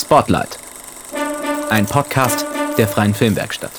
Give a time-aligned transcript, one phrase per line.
[0.00, 0.58] Spotlight.
[1.70, 2.46] Ein Podcast
[2.76, 3.72] der Freien Filmwerkstatt.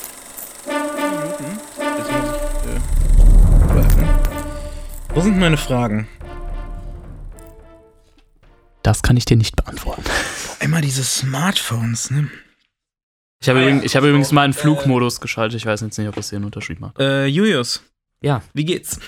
[5.14, 6.08] Wo sind meine Fragen?
[8.84, 10.04] Das kann ich dir nicht beantworten.
[10.60, 12.30] Immer diese Smartphones, ne?
[13.42, 15.58] Ich habe, übrigens, ich habe übrigens mal einen Flugmodus geschaltet.
[15.58, 17.00] Ich weiß jetzt nicht, ob das hier einen Unterschied macht.
[17.00, 17.82] Äh, Julius,
[18.22, 19.00] Ja, wie geht's?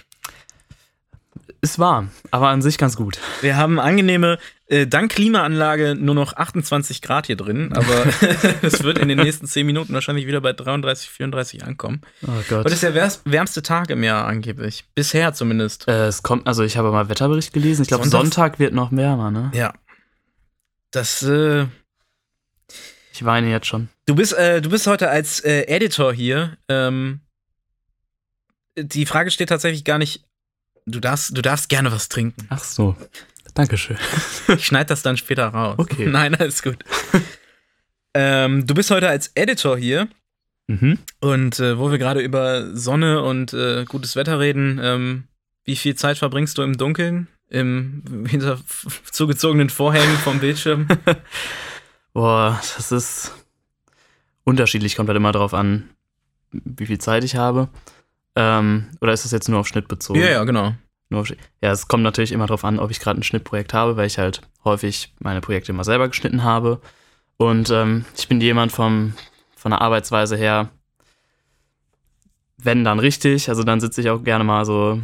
[1.61, 3.19] Ist warm, aber an sich ganz gut.
[3.41, 8.05] Wir haben angenehme, äh, dank Klimaanlage nur noch 28 Grad hier drin, aber
[8.63, 12.01] es wird in den nächsten 10 Minuten wahrscheinlich wieder bei 33, 34 ankommen.
[12.23, 12.65] Oh Gott.
[12.65, 14.85] Heute ist der wärmste Tag im Jahr angeblich.
[14.95, 15.87] Bisher zumindest.
[15.87, 17.83] Äh, es kommt, also ich habe mal Wetterbericht gelesen.
[17.83, 19.51] Ich glaube, Sonntag wird noch wärmer, ne?
[19.53, 19.73] Ja.
[20.89, 21.67] Das, äh,
[23.13, 23.89] Ich weine jetzt schon.
[24.07, 26.57] Du bist, äh, du bist heute als äh, Editor hier.
[26.67, 27.21] Ähm,
[28.75, 30.25] die Frage steht tatsächlich gar nicht.
[30.91, 32.45] Du darfst, du darfst gerne was trinken.
[32.49, 32.95] Ach so.
[33.53, 33.97] Dankeschön.
[34.47, 35.75] Ich schneide das dann später raus.
[35.77, 36.05] Okay.
[36.09, 36.77] Nein, alles gut.
[38.13, 40.07] ähm, du bist heute als Editor hier.
[40.67, 40.99] Mhm.
[41.19, 45.23] Und äh, wo wir gerade über Sonne und äh, gutes Wetter reden, ähm,
[45.65, 47.27] wie viel Zeit verbringst du im Dunkeln?
[47.49, 48.59] Im hinter
[49.11, 50.87] zugezogenen Vorhängen vom Bildschirm?
[52.13, 53.31] Boah, das ist
[54.43, 55.89] unterschiedlich, kommt halt immer drauf an,
[56.51, 57.69] wie viel Zeit ich habe.
[58.35, 60.19] Ähm, oder ist das jetzt nur auf Schnitt bezogen?
[60.19, 60.73] ja, ja, genau.
[61.09, 63.97] Nur auf, ja, es kommt natürlich immer darauf an, ob ich gerade ein Schnittprojekt habe,
[63.97, 66.79] weil ich halt häufig meine Projekte immer selber geschnitten habe.
[67.35, 69.13] Und ähm, ich bin jemand vom,
[69.55, 70.69] von der Arbeitsweise her,
[72.57, 75.01] wenn dann richtig, also dann sitze ich auch gerne mal so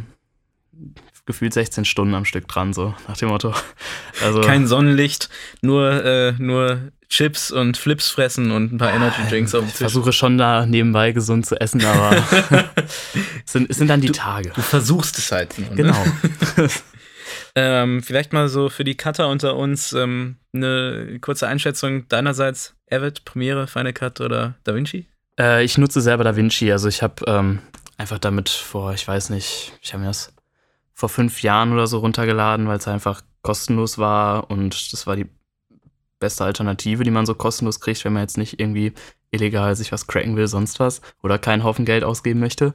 [1.26, 3.52] gefühlt 16 Stunden am Stück dran, so nach dem Motto.
[4.22, 5.28] Also, Kein Sonnenlicht,
[5.60, 9.72] nur, äh, nur Chips und Flips fressen und ein paar Energy Drinks auf dem ich
[9.72, 9.80] Tisch.
[9.80, 12.16] versuche schon da nebenbei gesund zu essen, aber
[13.46, 14.50] es, sind, es sind dann die Tage.
[14.54, 15.58] Du versuchst es halt.
[15.58, 15.74] Nur, ne?
[15.76, 16.04] Genau.
[17.54, 22.74] Ähm, vielleicht mal so für die Cutter unter uns ähm, eine kurze Einschätzung deinerseits.
[22.90, 25.06] Avid, Premiere, Final Cut oder DaVinci?
[25.38, 26.70] Äh, ich nutze selber DaVinci.
[26.70, 27.58] Also ich habe ähm,
[27.96, 30.32] einfach damit vor, ich weiß nicht, ich habe mir das
[30.94, 35.26] vor fünf Jahren oder so runtergeladen, weil es einfach kostenlos war und das war die
[36.18, 38.92] beste Alternative, die man so kostenlos kriegt, wenn man jetzt nicht irgendwie
[39.30, 42.74] illegal sich was cracken will, sonst was oder keinen Haufen Geld ausgeben möchte.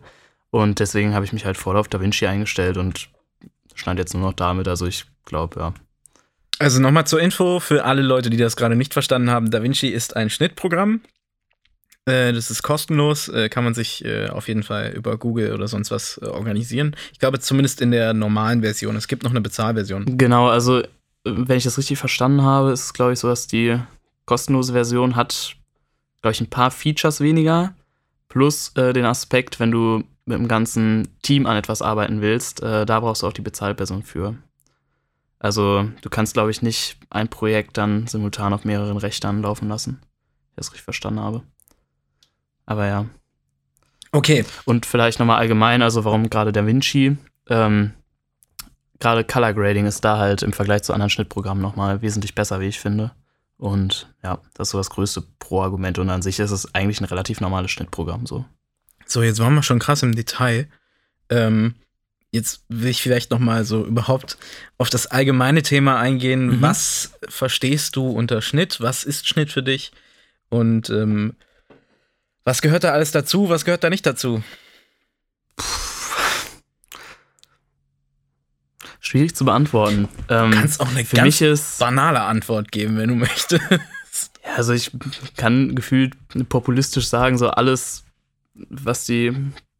[0.52, 3.10] Und deswegen habe ich mich halt voll auf DaVinci eingestellt und
[3.74, 4.68] schneide jetzt nur noch damit.
[4.68, 5.74] Also ich glaube, ja.
[6.60, 9.50] Also nochmal zur Info für alle Leute, die das gerade nicht verstanden haben.
[9.50, 11.02] DaVinci ist ein Schnittprogramm.
[12.06, 15.68] Äh, das ist kostenlos, äh, kann man sich äh, auf jeden Fall über Google oder
[15.68, 16.96] sonst was organisieren.
[17.14, 18.96] Ich glaube zumindest in der normalen Version.
[18.96, 20.18] Es gibt noch eine Bezahlversion.
[20.18, 20.84] Genau, also
[21.24, 23.80] wenn ich das richtig verstanden habe, ist es, glaube ich, so, dass die
[24.26, 25.56] kostenlose Version hat,
[26.22, 27.74] glaube ich, ein paar Features weniger.
[28.28, 32.86] Plus äh, den Aspekt, wenn du mit dem ganzen Team an etwas arbeiten willst, äh,
[32.86, 34.36] da brauchst du auch die Bezahlperson für.
[35.40, 40.00] Also du kannst, glaube ich, nicht ein Projekt dann simultan auf mehreren Rechnern laufen lassen.
[40.00, 41.44] Wenn ich das richtig verstanden habe.
[42.66, 43.06] Aber ja.
[44.12, 44.46] Okay.
[44.66, 47.18] Und vielleicht nochmal allgemein, also warum gerade Da Vinci?
[47.50, 47.92] Ähm,
[49.04, 52.68] gerade Color Grading ist da halt im Vergleich zu anderen Schnittprogrammen nochmal wesentlich besser, wie
[52.68, 53.12] ich finde.
[53.58, 56.00] Und ja, das ist so das größte Pro-Argument.
[56.00, 58.46] Und an sich ist es eigentlich ein relativ normales Schnittprogramm so.
[59.06, 60.68] So, jetzt waren wir schon krass im Detail.
[61.30, 61.76] Ähm,
[62.32, 64.38] jetzt will ich vielleicht noch mal so überhaupt
[64.78, 66.48] auf das allgemeine Thema eingehen.
[66.48, 66.62] Mhm.
[66.62, 68.80] Was verstehst du unter Schnitt?
[68.82, 69.92] Was ist Schnitt für dich?
[70.50, 71.36] Und ähm,
[72.46, 73.50] was gehört da alles dazu?
[73.50, 74.44] Was gehört da nicht dazu?
[79.06, 80.08] Schwierig zu beantworten.
[80.30, 83.62] Ähm, Du kannst auch eine für ganz mich ist, banale Antwort geben, wenn du möchtest.
[84.44, 84.92] ja, also ich
[85.36, 86.16] kann gefühlt
[86.48, 88.06] populistisch sagen, so alles,
[88.56, 89.34] was die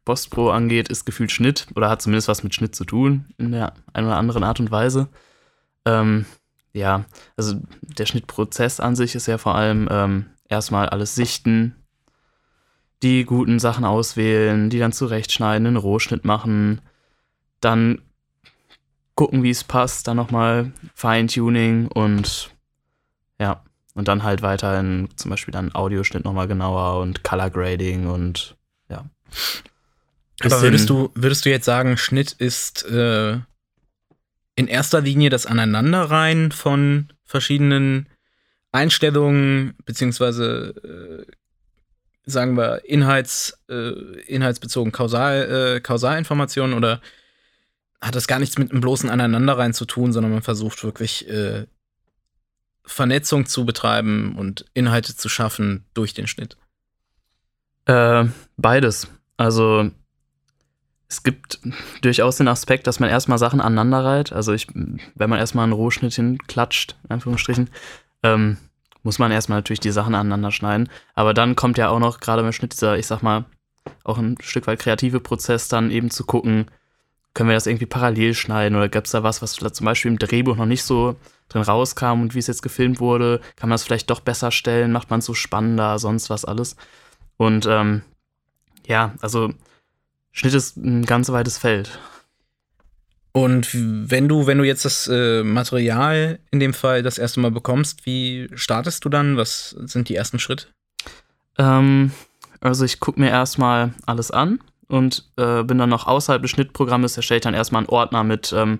[0.04, 3.72] Postpro angeht, ist gefühlt Schnitt oder hat zumindest was mit Schnitt zu tun, in der
[3.94, 5.08] einen oder anderen Art und Weise.
[5.86, 6.26] Ähm,
[6.74, 7.06] ja,
[7.38, 11.76] also der Schnittprozess an sich ist ja vor allem ähm, erstmal alles sichten,
[13.02, 16.82] die guten Sachen auswählen, die dann zurechtschneiden, einen Rohschnitt machen,
[17.60, 18.02] dann
[19.14, 22.50] gucken, wie es passt, dann nochmal Feintuning und
[23.38, 23.62] ja,
[23.94, 28.56] und dann halt weiter in zum Beispiel dann Audioschnitt nochmal genauer und Color Grading und
[28.88, 29.04] ja.
[30.42, 33.38] Aber würdest du, würdest du jetzt sagen, Schnitt ist äh,
[34.56, 38.08] in erster Linie das Aneinanderreihen von verschiedenen
[38.72, 41.32] Einstellungen, beziehungsweise äh,
[42.26, 43.90] sagen wir Inhalts, äh,
[44.26, 47.00] inhaltsbezogen Kausal, äh, Kausalinformationen oder
[48.04, 51.66] hat das gar nichts mit einem bloßen Aneinanderreihen zu tun, sondern man versucht wirklich äh,
[52.84, 56.56] Vernetzung zu betreiben und Inhalte zu schaffen durch den Schnitt?
[57.86, 59.08] Äh, beides.
[59.36, 59.90] Also
[61.08, 61.60] es gibt
[62.02, 64.32] durchaus den Aspekt, dass man erstmal Sachen aneinanderreiht.
[64.32, 67.70] Also ich, wenn man erstmal einen Rohschnitt hinklatscht, in Anführungsstrichen,
[68.22, 68.58] ähm,
[69.02, 70.88] muss man erstmal natürlich die Sachen aneinander schneiden.
[71.14, 73.44] Aber dann kommt ja auch noch gerade beim Schnitt dieser, ich sag mal,
[74.02, 76.66] auch ein Stück weit kreative Prozess, dann eben zu gucken,
[77.34, 80.10] können wir das irgendwie parallel schneiden oder gab es da was, was vielleicht zum Beispiel
[80.10, 81.16] im Drehbuch noch nicht so
[81.48, 84.92] drin rauskam und wie es jetzt gefilmt wurde, kann man das vielleicht doch besser stellen,
[84.92, 86.76] macht man es so spannender, sonst was alles.
[87.36, 88.02] Und ähm,
[88.86, 89.52] ja, also
[90.30, 91.98] Schnitt ist ein ganz weites Feld.
[93.32, 97.50] Und wenn du, wenn du jetzt das äh, Material in dem Fall das erste Mal
[97.50, 99.36] bekommst, wie startest du dann?
[99.36, 100.68] Was sind die ersten Schritte?
[101.58, 102.12] Ähm,
[102.60, 104.60] also ich gucke mir erstmal alles an
[104.94, 108.52] und äh, bin dann noch außerhalb des Schnittprogrammes, erstelle ich dann erstmal einen Ordner mit
[108.52, 108.78] ähm,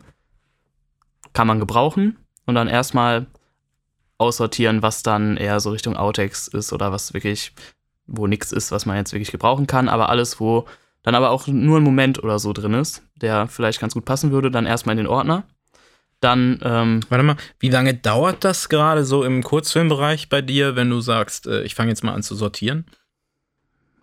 [1.33, 2.17] kann man gebrauchen
[2.47, 3.27] und dann erstmal
[4.17, 7.53] aussortieren, was dann eher so Richtung Outtakes ist oder was wirklich,
[8.07, 10.67] wo nichts ist, was man jetzt wirklich gebrauchen kann, aber alles, wo
[11.03, 14.31] dann aber auch nur ein Moment oder so drin ist, der vielleicht ganz gut passen
[14.31, 15.43] würde, dann erstmal in den Ordner.
[16.21, 20.91] Dann, ähm, Warte mal, wie lange dauert das gerade so im Kurzfilmbereich bei dir, wenn
[20.91, 22.87] du sagst, äh, ich fange jetzt mal an zu sortieren?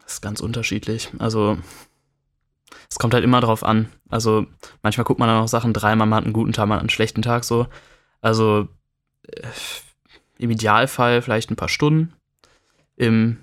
[0.04, 1.10] Das ist ganz unterschiedlich.
[1.20, 1.58] Also,
[2.90, 3.90] es kommt halt immer drauf an.
[4.10, 4.46] Also,
[4.84, 6.90] manchmal guckt man dann auch Sachen dreimal, man hat einen guten Tag, man hat einen
[6.90, 7.68] schlechten Tag so.
[8.22, 8.68] Also,
[9.24, 9.42] äh,
[10.38, 12.14] im Idealfall vielleicht ein paar Stunden.
[12.96, 13.38] Im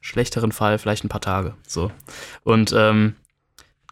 [0.00, 1.54] schlechteren Fall vielleicht ein paar Tage.
[1.66, 1.90] So.
[2.42, 3.16] Und ähm,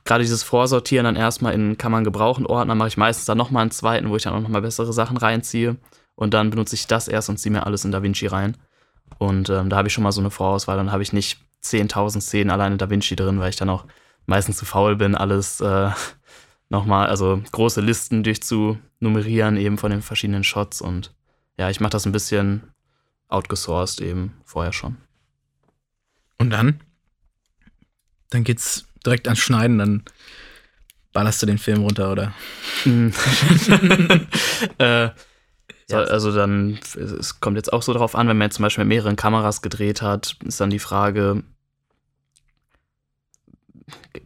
[0.04, 3.62] gerade dieses Vorsortieren dann erstmal in kann man gebrauchen Ordner mache ich meistens dann nochmal
[3.62, 5.76] einen zweiten, wo ich dann auch nochmal bessere Sachen reinziehe.
[6.14, 8.56] Und dann benutze ich das erst und ziehe mir alles in DaVinci rein.
[9.18, 10.76] Und ähm, da habe ich schon mal so eine Vorauswahl.
[10.76, 13.84] Dann habe ich nicht 10.000 Szenen alleine DaVinci drin, weil ich dann auch
[14.28, 15.90] meistens zu faul bin, alles äh,
[16.68, 20.82] nochmal, also große Listen durchzunummerieren, eben von den verschiedenen Shots.
[20.82, 21.14] Und
[21.56, 22.62] ja, ich mache das ein bisschen
[23.28, 24.98] outgesourced eben vorher schon.
[26.38, 26.80] Und dann?
[28.30, 30.04] Dann geht's direkt ans Schneiden, dann
[31.12, 32.34] ballerst du den Film runter, oder?
[34.78, 35.08] äh,
[35.86, 38.84] so, also dann, es kommt jetzt auch so drauf an, wenn man jetzt zum Beispiel
[38.84, 41.42] mit mehreren Kameras gedreht hat, ist dann die Frage,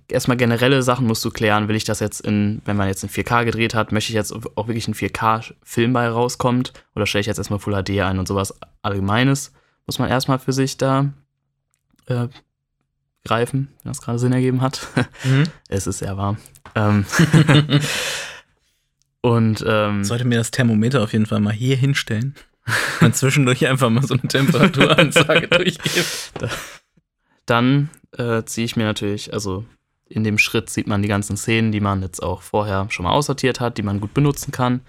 [0.09, 3.09] erstmal generelle Sachen musst du klären, will ich das jetzt in, wenn man jetzt in
[3.09, 7.27] 4K gedreht hat, möchte ich jetzt auch wirklich ein 4K-Film bei rauskommt oder stelle ich
[7.27, 9.53] jetzt erstmal Full HD ein und sowas Allgemeines,
[9.87, 11.13] muss man erstmal für sich da
[12.07, 12.29] äh,
[13.25, 14.89] greifen, wenn das gerade Sinn ergeben hat.
[15.25, 15.45] Mhm.
[15.69, 16.39] es ist sehr warm.
[16.75, 17.05] Ähm
[19.21, 22.35] und ähm, sollte mir das Thermometer auf jeden Fall mal hier hinstellen.
[23.01, 26.07] Und zwischendurch einfach mal so eine Temperaturansage durchgeben.
[27.47, 29.65] Dann äh, ziehe ich mir natürlich, also
[30.09, 33.13] in dem Schritt sieht man die ganzen Szenen, die man jetzt auch vorher schon mal
[33.13, 34.81] aussortiert hat, die man gut benutzen kann,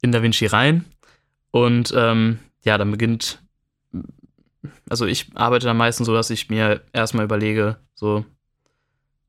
[0.00, 0.84] in DaVinci rein.
[1.50, 3.40] Und ähm, ja, dann beginnt
[4.88, 8.24] also ich arbeite dann meistens so, dass ich mir erstmal überlege, so,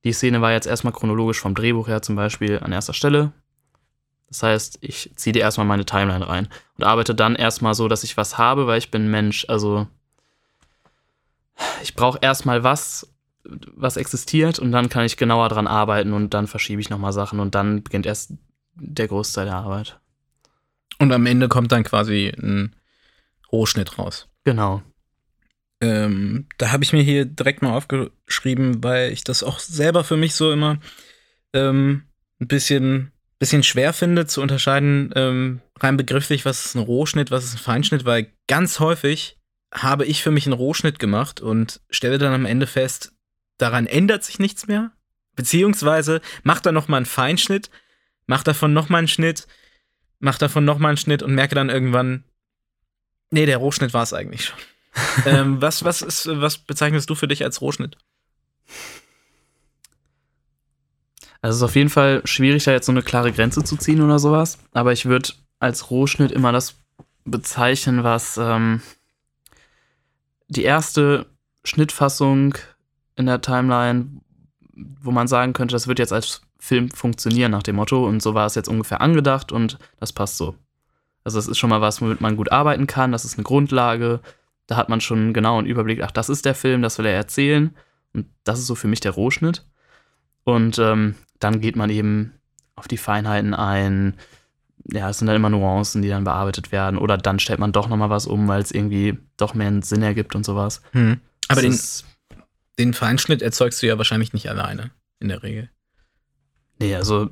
[0.04, 3.32] die Szene war jetzt erstmal chronologisch vom Drehbuch her zum Beispiel an erster Stelle.
[4.28, 6.48] Das heißt, ich ziehe dir erstmal meine Timeline rein
[6.78, 9.46] und arbeite dann erstmal so, dass ich was habe, weil ich bin Mensch.
[9.48, 9.88] Also
[11.82, 13.08] ich brauche erstmal was,
[13.76, 17.40] was existiert und dann kann ich genauer dran arbeiten und dann verschiebe ich nochmal Sachen
[17.40, 18.34] und dann beginnt erst
[18.76, 20.00] der Großteil der Arbeit.
[21.00, 22.76] Und am Ende kommt dann quasi ein
[23.52, 24.28] Rohschnitt raus.
[24.44, 24.82] Genau.
[25.82, 30.18] Ähm, da habe ich mir hier direkt mal aufgeschrieben, weil ich das auch selber für
[30.18, 30.80] mich so immer
[31.54, 32.04] ähm,
[32.40, 37.44] ein bisschen, bisschen schwer finde zu unterscheiden, ähm, rein begrifflich, was ist ein Rohschnitt, was
[37.44, 39.38] ist ein Feinschnitt, weil ganz häufig
[39.74, 43.15] habe ich für mich einen Rohschnitt gemacht und stelle dann am Ende fest,
[43.58, 44.92] daran ändert sich nichts mehr.
[45.36, 47.70] Beziehungsweise macht dann nochmal einen Feinschnitt,
[48.26, 49.48] macht davon nochmal einen Schnitt,
[50.20, 52.24] macht davon nochmal einen Schnitt und merke dann irgendwann,
[53.32, 54.58] nee, der Rohschnitt war es eigentlich schon
[55.26, 57.98] ähm, was, was, ist, was bezeichnest du für dich als Rohschnitt?
[61.42, 64.02] Also es ist auf jeden Fall schwierig, da jetzt so eine klare Grenze zu ziehen
[64.02, 64.58] oder sowas.
[64.72, 66.76] Aber ich würde als Rohschnitt immer das
[67.24, 68.82] bezeichnen, was ähm,
[70.48, 71.28] die erste
[71.64, 72.56] Schnittfassung
[73.16, 74.22] in der Timeline,
[75.02, 78.06] wo man sagen könnte, das wird jetzt als Film funktionieren nach dem Motto.
[78.06, 80.56] Und so war es jetzt ungefähr angedacht und das passt so.
[81.24, 83.12] Also es ist schon mal was, womit man gut arbeiten kann.
[83.12, 84.20] Das ist eine Grundlage.
[84.68, 87.14] Da hat man schon genau einen Überblick, ach, das ist der Film, das will er
[87.14, 87.76] erzählen.
[88.14, 89.66] Und das ist so für mich der Rohschnitt.
[90.44, 92.34] Und ähm, dann geht man eben
[92.76, 94.16] auf die Feinheiten ein.
[94.92, 97.00] Ja, es sind dann immer Nuancen, die dann bearbeitet werden.
[97.00, 100.04] Oder dann stellt man doch nochmal was um, weil es irgendwie doch mehr einen Sinn
[100.04, 100.82] ergibt und sowas.
[100.92, 101.20] Hm.
[101.48, 101.78] Aber den,
[102.78, 105.70] den Feinschnitt erzeugst du ja wahrscheinlich nicht alleine, in der Regel.
[106.80, 107.30] Nee, also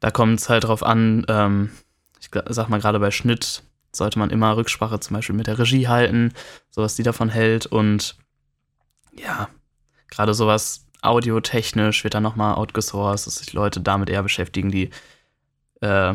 [0.00, 1.70] da kommt es halt drauf an, ähm,
[2.20, 3.62] ich sag mal gerade bei Schnitt,
[3.92, 6.32] sollte man immer Rücksprache zum Beispiel mit der Regie halten,
[6.70, 7.66] sowas die davon hält.
[7.66, 8.16] Und
[9.12, 9.48] ja,
[10.08, 14.90] gerade sowas audiotechnisch wird dann nochmal outgesourced, dass sich Leute damit eher beschäftigen, die
[15.80, 16.14] äh,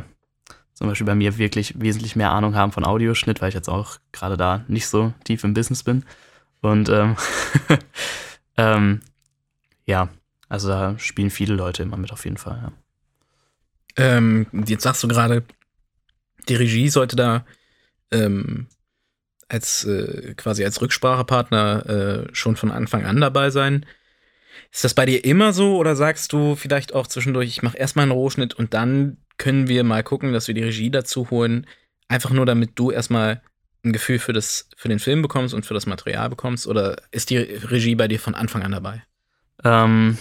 [0.73, 3.97] zum Beispiel bei mir wirklich wesentlich mehr Ahnung haben von Audioschnitt, weil ich jetzt auch
[4.11, 6.03] gerade da nicht so tief im Business bin.
[6.63, 7.17] Und ähm,
[8.57, 9.01] ähm,
[9.85, 10.07] ja,
[10.47, 12.57] also da spielen viele Leute immer mit auf jeden Fall.
[12.63, 12.71] Ja.
[13.97, 15.43] Ähm, jetzt sagst du gerade,
[16.47, 17.45] die Regie sollte da
[18.11, 18.67] ähm,
[19.49, 21.85] als äh, quasi als Rücksprachepartner
[22.29, 23.85] äh, schon von Anfang an dabei sein.
[24.71, 28.03] Ist das bei dir immer so oder sagst du vielleicht auch zwischendurch, ich mache erstmal
[28.03, 31.67] einen Rohschnitt und dann können wir mal gucken, dass wir die Regie dazu holen,
[32.07, 33.41] einfach nur damit du erstmal
[33.83, 36.67] ein Gefühl für, das, für den Film bekommst und für das Material bekommst?
[36.67, 39.03] Oder ist die Regie bei dir von Anfang an dabei?
[39.63, 40.17] Ähm,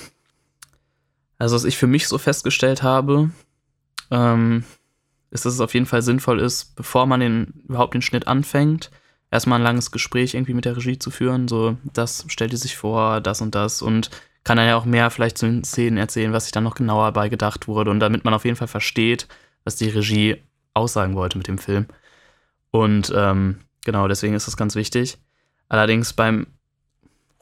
[1.39, 3.31] also, was ich für mich so festgestellt habe,
[4.11, 4.65] ähm,
[5.31, 8.91] ist, dass es auf jeden Fall sinnvoll ist, bevor man den, überhaupt den Schnitt anfängt,
[9.31, 11.49] erstmal ein langes Gespräch irgendwie mit der Regie zu führen.
[11.49, 14.11] So, das stellt ihr sich vor, das und das und
[14.45, 17.13] kann dann ja auch mehr vielleicht zu den Szenen erzählen, was sich dann noch genauer
[17.13, 19.29] bei gedacht wurde und damit man auf jeden Fall versteht,
[19.65, 20.37] was die Regie
[20.75, 21.87] aussagen wollte mit dem Film.
[22.73, 25.19] Und ähm, genau, deswegen ist das ganz wichtig.
[25.69, 26.49] Allerdings beim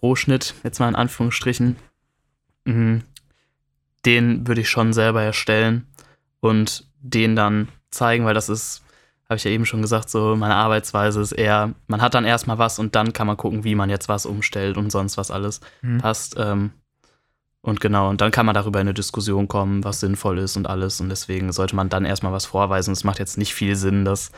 [0.03, 1.77] Rohschnitt, jetzt mal in Anführungsstrichen,
[2.65, 3.01] mh,
[4.05, 5.87] den würde ich schon selber erstellen
[6.41, 8.83] und den dann zeigen, weil das ist,
[9.29, 12.59] habe ich ja eben schon gesagt, so meine Arbeitsweise ist eher, man hat dann erstmal
[12.59, 15.61] was und dann kann man gucken, wie man jetzt was umstellt und sonst was alles
[15.83, 15.99] mhm.
[15.99, 16.35] passt.
[16.39, 16.73] Ähm,
[17.63, 20.67] und genau, und dann kann man darüber in eine Diskussion kommen, was sinnvoll ist und
[20.67, 20.99] alles.
[21.01, 22.93] Und deswegen sollte man dann erstmal was vorweisen.
[22.93, 24.33] Es macht jetzt nicht viel Sinn, dass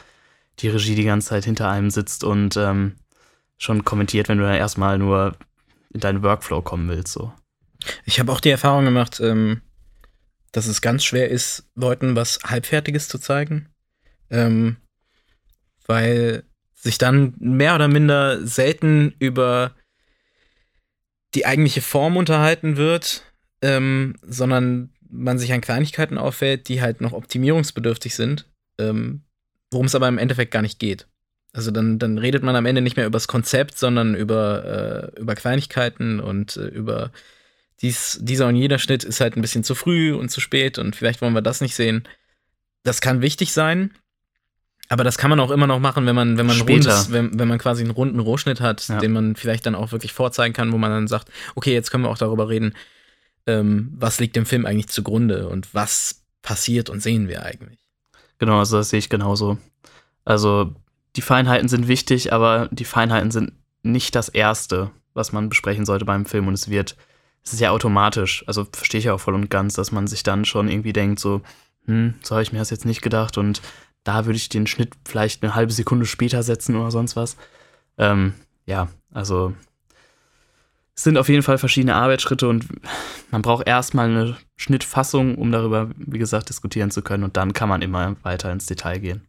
[0.59, 2.97] die Regie die ganze Zeit hinter einem sitzt und ähm,
[3.59, 5.37] schon kommentiert, wenn du dann erstmal nur
[5.93, 7.13] in deinen Workflow kommen willst.
[7.13, 7.33] So.
[8.05, 9.63] Ich habe auch die Erfahrung gemacht, ähm,
[10.53, 13.69] dass es ganz schwer ist, Leuten was Halbfertiges zu zeigen.
[14.31, 14.77] Ähm,
[15.87, 16.45] weil
[16.75, 19.75] sich dann mehr oder minder selten über
[21.35, 23.23] die eigentliche Form unterhalten wird,
[23.63, 29.23] ähm, sondern man sich an Kleinigkeiten auffällt, die halt noch optimierungsbedürftig sind, ähm,
[29.73, 31.07] worum es aber im Endeffekt gar nicht geht.
[31.53, 35.21] Also dann, dann redet man am Ende nicht mehr über das Konzept, sondern über, äh,
[35.21, 37.11] über Kleinigkeiten und äh, über
[37.83, 40.97] dies, dieser und jeder Schnitt ist halt ein bisschen zu früh und zu spät und
[40.97, 42.09] vielleicht wollen wir das nicht sehen.
[42.85, 43.91] Das kann wichtig sein,
[44.89, 47.49] aber das kann man auch immer noch machen, wenn man, wenn man, rundes, wenn, wenn
[47.49, 48.99] man quasi einen runden Rohschnitt hat, ja.
[48.99, 52.05] den man vielleicht dann auch wirklich vorzeigen kann, wo man dann sagt, okay, jetzt können
[52.05, 52.75] wir auch darüber reden,
[53.47, 57.82] ähm, was liegt dem Film eigentlich zugrunde und was passiert und sehen wir eigentlich.
[58.43, 59.57] Genau, also das sehe ich genauso.
[60.25, 60.75] Also
[61.15, 63.53] die Feinheiten sind wichtig, aber die Feinheiten sind
[63.85, 66.97] nicht das Erste, was man besprechen sollte beim Film und es wird,
[67.45, 70.45] es ist ja automatisch, also verstehe ich auch voll und ganz, dass man sich dann
[70.45, 71.43] schon irgendwie denkt, so,
[71.85, 73.63] hm, so habe ich mir das jetzt nicht gedacht und
[74.03, 77.37] da würde ich den Schnitt vielleicht eine halbe Sekunde später setzen oder sonst was.
[77.97, 78.35] Ähm,
[78.67, 79.55] ja, also
[81.03, 82.67] sind auf jeden Fall verschiedene Arbeitsschritte und
[83.31, 87.69] man braucht erstmal eine Schnittfassung, um darüber, wie gesagt, diskutieren zu können und dann kann
[87.69, 89.23] man immer weiter ins Detail gehen.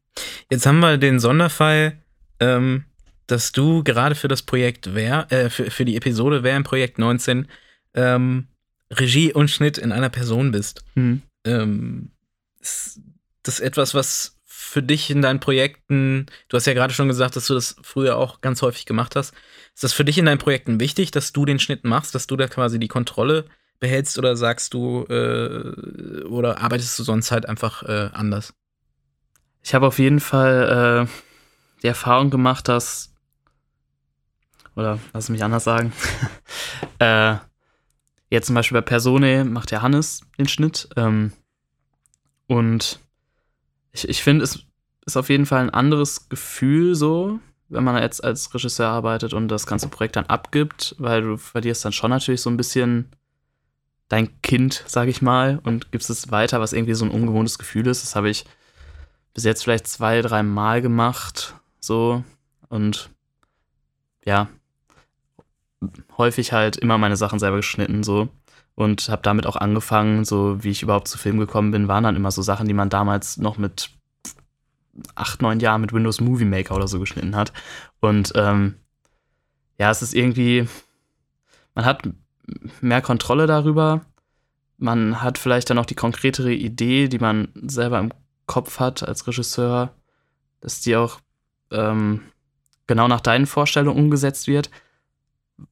[0.49, 1.97] Jetzt haben wir den Sonderfall,
[2.39, 2.85] ähm,
[3.27, 6.99] dass du gerade für das Projekt Wer, äh, für, für die Episode Wer im Projekt
[6.99, 7.47] 19
[7.95, 8.47] ähm,
[8.91, 10.83] Regie und Schnitt in einer Person bist.
[10.95, 11.21] Hm.
[11.45, 12.11] Ähm,
[12.59, 13.01] ist
[13.43, 14.39] das etwas, was
[14.73, 18.17] für dich in deinen Projekten, du hast ja gerade schon gesagt, dass du das früher
[18.17, 19.35] auch ganz häufig gemacht hast.
[19.75, 22.35] Ist das für dich in deinen Projekten wichtig, dass du den Schnitt machst, dass du
[22.35, 23.45] da quasi die Kontrolle
[23.79, 28.55] behältst oder sagst du, äh, oder arbeitest du sonst halt einfach äh, anders?
[29.61, 33.13] Ich habe auf jeden Fall äh, die Erfahrung gemacht, dass,
[34.75, 35.93] oder lass mich anders sagen,
[36.97, 37.35] äh,
[38.31, 41.31] jetzt zum Beispiel bei Persone macht ja Hannes den Schnitt ähm,
[42.47, 43.02] und
[43.93, 44.65] ich, ich finde, es
[45.05, 49.47] ist auf jeden Fall ein anderes Gefühl so, wenn man jetzt als Regisseur arbeitet und
[49.47, 53.09] das ganze Projekt dann abgibt, weil du verlierst dann schon natürlich so ein bisschen
[54.09, 57.87] dein Kind, sag ich mal, und gibst es weiter, was irgendwie so ein ungewohntes Gefühl
[57.87, 58.03] ist.
[58.03, 58.45] Das habe ich
[59.33, 62.23] bis jetzt vielleicht zwei, drei Mal gemacht, so
[62.69, 63.09] und
[64.25, 64.49] ja,
[66.17, 68.29] häufig halt immer meine Sachen selber geschnitten, so
[68.75, 72.15] und habe damit auch angefangen, so wie ich überhaupt zu Film gekommen bin, waren dann
[72.15, 73.91] immer so Sachen, die man damals noch mit
[75.15, 77.53] acht, neun Jahren mit Windows Movie Maker oder so geschnitten hat.
[77.99, 78.75] Und ähm,
[79.77, 80.67] ja, es ist irgendwie,
[81.75, 82.03] man hat
[82.81, 84.01] mehr Kontrolle darüber.
[84.77, 88.11] Man hat vielleicht dann auch die konkretere Idee, die man selber im
[88.47, 89.93] Kopf hat als Regisseur,
[90.61, 91.19] dass die auch
[91.71, 92.21] ähm,
[92.87, 94.69] genau nach deinen Vorstellungen umgesetzt wird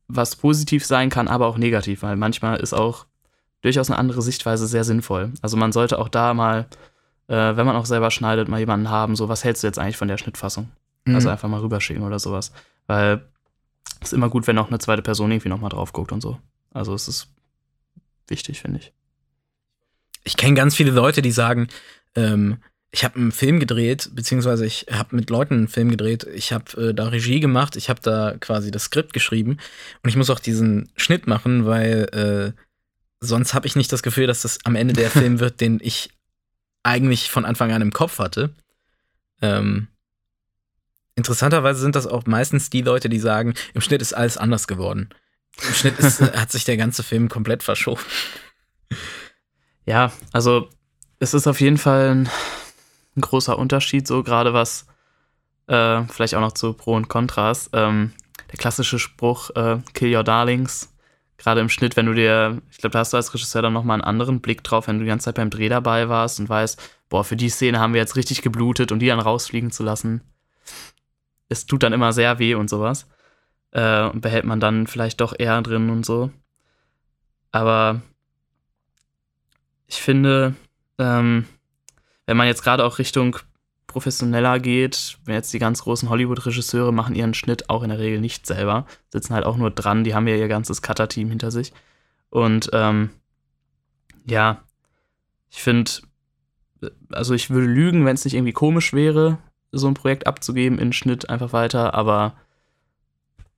[0.07, 3.05] was positiv sein kann, aber auch negativ, weil manchmal ist auch
[3.62, 5.31] durchaus eine andere Sichtweise sehr sinnvoll.
[5.41, 6.67] Also man sollte auch da mal,
[7.27, 9.98] äh, wenn man auch selber schneidet, mal jemanden haben, so was hältst du jetzt eigentlich
[9.98, 10.69] von der Schnittfassung?
[11.05, 11.15] Mhm.
[11.15, 12.51] Also einfach mal rüberschicken oder sowas.
[12.88, 13.24] Weil
[14.00, 16.39] es ist immer gut, wenn auch eine zweite Person irgendwie nochmal drauf guckt und so.
[16.74, 17.27] Also es ist
[18.27, 18.93] wichtig, finde ich.
[20.24, 21.67] Ich kenne ganz viele Leute, die sagen,
[22.15, 22.57] ähm,
[22.91, 26.25] ich habe einen Film gedreht, beziehungsweise ich habe mit Leuten einen Film gedreht.
[26.33, 29.57] Ich habe äh, da Regie gemacht, ich habe da quasi das Skript geschrieben
[30.03, 32.62] und ich muss auch diesen Schnitt machen, weil äh,
[33.21, 36.10] sonst habe ich nicht das Gefühl, dass das am Ende der Film wird, den ich
[36.83, 38.53] eigentlich von Anfang an im Kopf hatte.
[39.41, 39.88] Ähm,
[41.15, 45.10] interessanterweise sind das auch meistens die Leute, die sagen, im Schnitt ist alles anders geworden.
[45.65, 48.01] Im Schnitt ist, hat sich der ganze Film komplett verschoben.
[49.86, 50.69] Ja, also
[51.19, 52.29] es ist auf jeden Fall ein,
[53.15, 54.86] ein großer Unterschied, so gerade was
[55.68, 57.70] äh, vielleicht auch noch zu Pro und Kontras.
[57.74, 58.13] Ähm,
[58.51, 60.94] der klassische Spruch, äh, kill your darlings,
[61.38, 63.96] gerade im Schnitt, wenn du dir, ich glaube, da hast du als Regisseur dann nochmal
[63.96, 66.80] einen anderen Blick drauf, wenn du die ganze Zeit beim Dreh dabei warst und weißt,
[67.10, 70.22] boah, für die Szene haben wir jetzt richtig geblutet und die dann rausfliegen zu lassen.
[71.50, 73.08] Es tut dann immer sehr weh und sowas.
[73.72, 76.32] Äh, und behält man dann vielleicht doch eher drin und so.
[77.51, 78.01] Aber
[79.88, 80.56] ich finde,
[80.98, 81.46] ähm,
[82.32, 83.36] wenn man jetzt gerade auch Richtung
[83.88, 88.22] professioneller geht, wenn jetzt die ganz großen Hollywood-Regisseure machen ihren Schnitt auch in der Regel
[88.22, 91.74] nicht selber, sitzen halt auch nur dran, die haben ja ihr ganzes Cutter-Team hinter sich.
[92.30, 93.10] Und ähm,
[94.26, 94.62] ja,
[95.50, 95.92] ich finde,
[97.10, 99.38] also ich würde lügen, wenn es nicht irgendwie komisch wäre,
[99.74, 102.36] so ein Projekt abzugeben in Schnitt einfach weiter, aber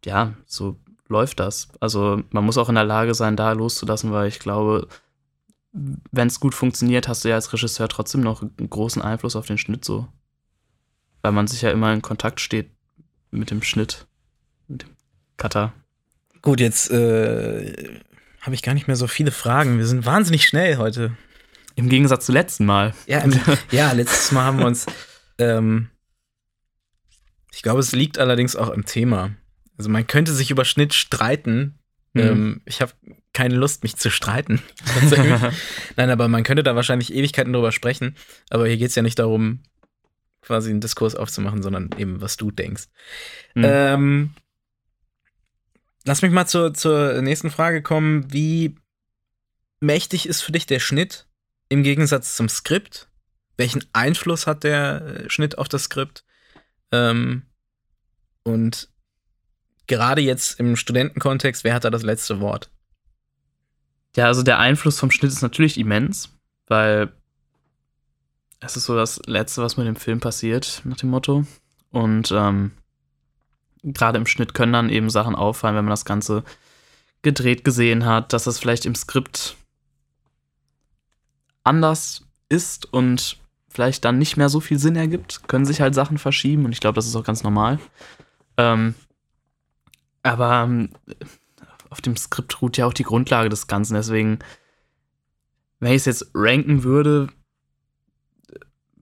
[0.03, 0.77] ja, so
[1.09, 1.67] läuft das.
[1.79, 4.87] Also man muss auch in der Lage sein, da loszulassen, weil ich glaube,
[5.73, 9.47] wenn es gut funktioniert, hast du ja als Regisseur trotzdem noch einen großen Einfluss auf
[9.47, 10.07] den Schnitt so.
[11.21, 12.69] Weil man sich ja immer in Kontakt steht
[13.31, 14.05] mit dem Schnitt,
[14.67, 14.89] mit dem
[15.37, 15.73] Cutter.
[16.41, 17.99] Gut, jetzt äh,
[18.41, 19.77] habe ich gar nicht mehr so viele Fragen.
[19.77, 21.15] Wir sind wahnsinnig schnell heute.
[21.75, 22.93] Im Gegensatz zu letzten Mal.
[23.07, 23.33] Ja, im,
[23.71, 24.85] ja letztes Mal haben wir uns.
[25.39, 25.89] Ähm,
[27.51, 29.31] ich glaube, es liegt allerdings auch im Thema.
[29.77, 31.79] Also man könnte sich über Schnitt streiten.
[32.13, 32.21] Mhm.
[32.21, 32.93] Ähm, ich habe
[33.33, 34.61] keine Lust, mich zu streiten.
[35.95, 38.15] Nein, aber man könnte da wahrscheinlich Ewigkeiten drüber sprechen.
[38.49, 39.59] Aber hier geht es ja nicht darum,
[40.41, 42.85] quasi einen Diskurs aufzumachen, sondern eben, was du denkst.
[43.55, 43.63] Mhm.
[43.65, 44.33] Ähm,
[46.05, 48.31] lass mich mal zur, zur nächsten Frage kommen.
[48.31, 48.75] Wie
[49.79, 51.27] mächtig ist für dich der Schnitt
[51.69, 53.07] im Gegensatz zum Skript?
[53.57, 56.23] Welchen Einfluss hat der äh, Schnitt auf das Skript?
[56.91, 57.43] Ähm,
[58.43, 58.89] und
[59.87, 62.69] gerade jetzt im Studentenkontext, wer hat da das letzte Wort?
[64.15, 66.29] Ja, also der Einfluss vom Schnitt ist natürlich immens,
[66.67, 67.11] weil
[68.59, 71.45] es ist so das Letzte, was mit dem Film passiert, nach dem Motto.
[71.91, 72.71] Und ähm,
[73.83, 76.43] gerade im Schnitt können dann eben Sachen auffallen, wenn man das Ganze
[77.21, 79.55] gedreht gesehen hat, dass das vielleicht im Skript
[81.63, 86.17] anders ist und vielleicht dann nicht mehr so viel Sinn ergibt, können sich halt Sachen
[86.17, 87.79] verschieben und ich glaube, das ist auch ganz normal.
[88.57, 88.93] Ähm,
[90.21, 90.89] aber ähm,
[91.93, 93.93] auf dem Skript ruht ja auch die Grundlage des Ganzen.
[93.93, 94.39] Deswegen,
[95.79, 97.27] wenn ich es jetzt ranken würde,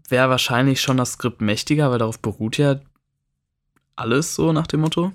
[0.09, 2.81] wäre wahrscheinlich schon das Skript mächtiger, weil darauf beruht ja
[3.95, 5.13] alles so nach dem Motto.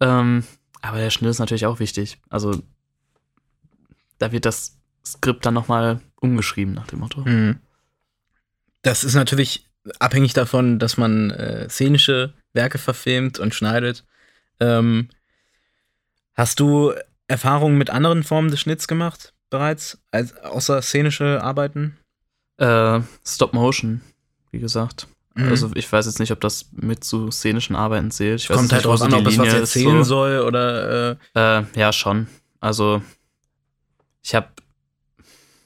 [0.00, 0.44] Ähm,
[0.82, 2.20] aber der Schnitt ist natürlich auch wichtig.
[2.28, 2.62] Also
[4.18, 7.22] da wird das Skript dann nochmal umgeschrieben nach dem Motto.
[7.22, 7.58] Mhm.
[8.82, 9.66] Das ist natürlich
[9.98, 14.04] abhängig davon, dass man äh, szenische Werke verfilmt und schneidet.
[14.60, 15.08] Ähm,
[16.34, 16.92] Hast du
[17.28, 21.98] Erfahrungen mit anderen Formen des Schnitts gemacht bereits, als, außer szenische Arbeiten?
[22.58, 24.00] Äh, Stop Motion,
[24.50, 25.06] wie gesagt.
[25.34, 25.48] Mhm.
[25.48, 28.40] Also ich weiß jetzt nicht, ob das mit zu szenischen Arbeiten zählt.
[28.40, 30.16] Ich Kommt halt drauf an, ob es was erzählen so.
[30.16, 31.18] soll oder.
[31.34, 32.26] Äh äh, ja, schon.
[32.60, 33.02] Also
[34.22, 34.48] ich habe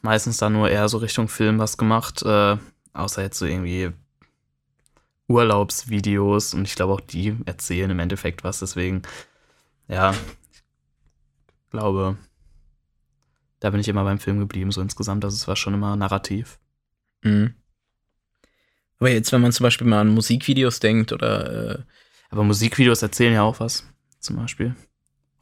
[0.03, 2.57] meistens da nur eher so Richtung Film was gemacht, äh,
[2.93, 3.91] außer jetzt so irgendwie
[5.29, 8.61] Urlaubsvideos und ich glaube auch die erzählen im Endeffekt was.
[8.61, 9.03] Deswegen,
[9.89, 10.15] ja,
[11.71, 12.17] glaube,
[13.61, 15.25] da bin ich immer beim Film geblieben, so insgesamt.
[15.25, 16.59] Das also war schon immer narrativ.
[17.23, 17.55] Mhm.
[18.99, 21.79] Aber jetzt, wenn man zum Beispiel mal an Musikvideos denkt oder.
[21.79, 21.83] Äh
[22.29, 23.87] aber Musikvideos erzählen ja auch was,
[24.19, 24.75] zum Beispiel.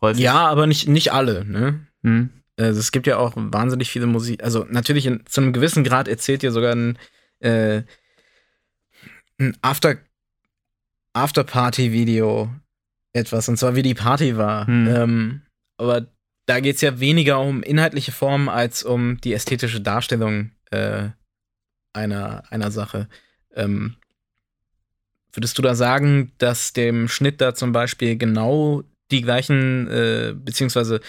[0.00, 0.22] Häufig.
[0.22, 1.86] Ja, aber nicht, nicht alle, ne?
[2.02, 2.30] Mhm.
[2.58, 4.44] Also es gibt ja auch wahnsinnig viele Musik.
[4.44, 6.98] Also natürlich in, zu einem gewissen Grad erzählt ja sogar ein,
[7.40, 7.82] äh,
[9.38, 9.96] ein After,
[11.14, 12.54] After-Party-Video
[13.12, 14.68] etwas, und zwar wie die Party war.
[14.68, 14.88] Mhm.
[14.88, 15.42] Ähm,
[15.78, 16.06] aber
[16.46, 21.08] da geht es ja weniger um inhaltliche Formen als um die ästhetische Darstellung äh,
[21.92, 23.08] einer, einer Sache.
[23.54, 23.96] Ähm,
[25.32, 31.00] würdest du da sagen, dass dem Schnitt da zum Beispiel genau die gleichen, äh, beziehungsweise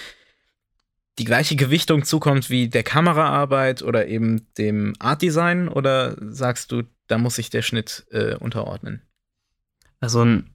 [1.17, 5.67] die gleiche Gewichtung zukommt wie der Kameraarbeit oder eben dem Artdesign?
[5.67, 9.02] Oder sagst du, da muss sich der Schnitt äh, unterordnen?
[10.00, 10.55] Also ein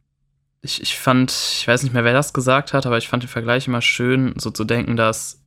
[0.62, 3.28] ich, ich fand, ich weiß nicht mehr, wer das gesagt hat, aber ich fand den
[3.28, 5.42] Vergleich immer schön, so zu denken, dass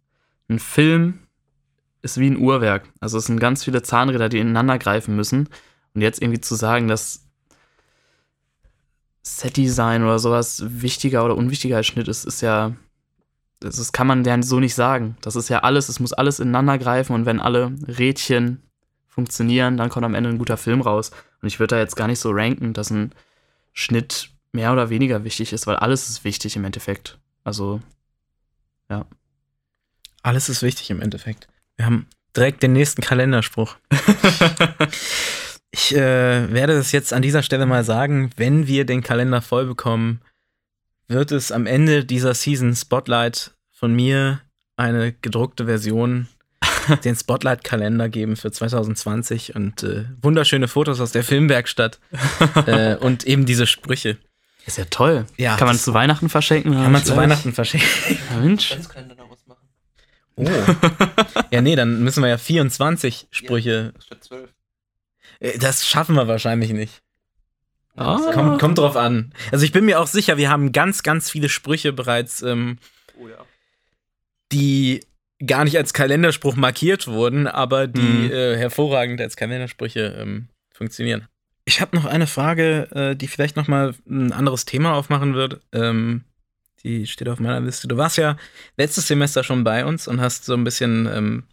[0.49, 1.19] ein Film
[2.01, 2.89] ist wie ein Uhrwerk.
[2.99, 5.49] Also es sind ganz viele Zahnräder, die ineinander greifen müssen.
[5.93, 7.27] Und jetzt irgendwie zu sagen, dass
[9.21, 12.73] Set-Design oder sowas wichtiger oder unwichtiger als Schnitt ist, ist ja,
[13.59, 15.15] das, das kann man ja so nicht sagen.
[15.21, 18.63] Das ist ja alles, es muss alles ineinander greifen und wenn alle Rädchen
[19.07, 21.11] funktionieren, dann kommt am Ende ein guter Film raus.
[21.41, 23.13] Und ich würde da jetzt gar nicht so ranken, dass ein
[23.71, 27.17] Schnitt mehr oder weniger wichtig ist, weil alles ist wichtig im Endeffekt.
[27.43, 27.81] Also,
[28.89, 29.05] ja.
[30.21, 31.47] Alles ist wichtig im Endeffekt.
[31.75, 33.75] Wir haben direkt den nächsten Kalenderspruch.
[35.71, 39.65] ich äh, werde es jetzt an dieser Stelle mal sagen, wenn wir den Kalender voll
[39.65, 40.21] bekommen,
[41.07, 44.41] wird es am Ende dieser Season Spotlight von mir
[44.77, 46.27] eine gedruckte Version,
[47.03, 51.99] den Spotlight-Kalender geben für 2020 und äh, wunderschöne Fotos aus der Filmwerkstatt
[52.65, 54.17] äh, und eben diese Sprüche.
[54.65, 55.25] Ist ja toll.
[55.37, 56.71] Ja, kann man zu Weihnachten verschenken?
[56.73, 57.87] Kann man zu Weihnachten verschenken.
[58.31, 58.75] Ja, Mensch.
[60.35, 60.49] Oh.
[61.51, 63.93] Ja, nee, dann müssen wir ja 24 Sprüche.
[64.03, 64.49] Statt zwölf.
[65.39, 67.01] Äh, Das schaffen wir wahrscheinlich nicht.
[67.95, 68.19] Ah.
[68.33, 69.33] Kommt, kommt drauf an.
[69.51, 72.79] Also ich bin mir auch sicher, wir haben ganz, ganz viele Sprüche bereits, ähm,
[73.19, 73.37] Oh ja.
[74.51, 75.05] die
[75.45, 78.31] gar nicht als Kalenderspruch markiert wurden, aber die Mhm.
[78.31, 81.27] äh, hervorragend als Kalendersprüche ähm, funktionieren.
[81.65, 85.61] Ich habe noch eine Frage, äh, die vielleicht noch mal ein anderes Thema aufmachen wird.
[85.71, 86.23] Ähm,
[86.83, 87.87] die steht auf meiner Liste.
[87.87, 88.35] Du warst ja
[88.77, 91.43] letztes Semester schon bei uns und hast so ein bisschen ähm,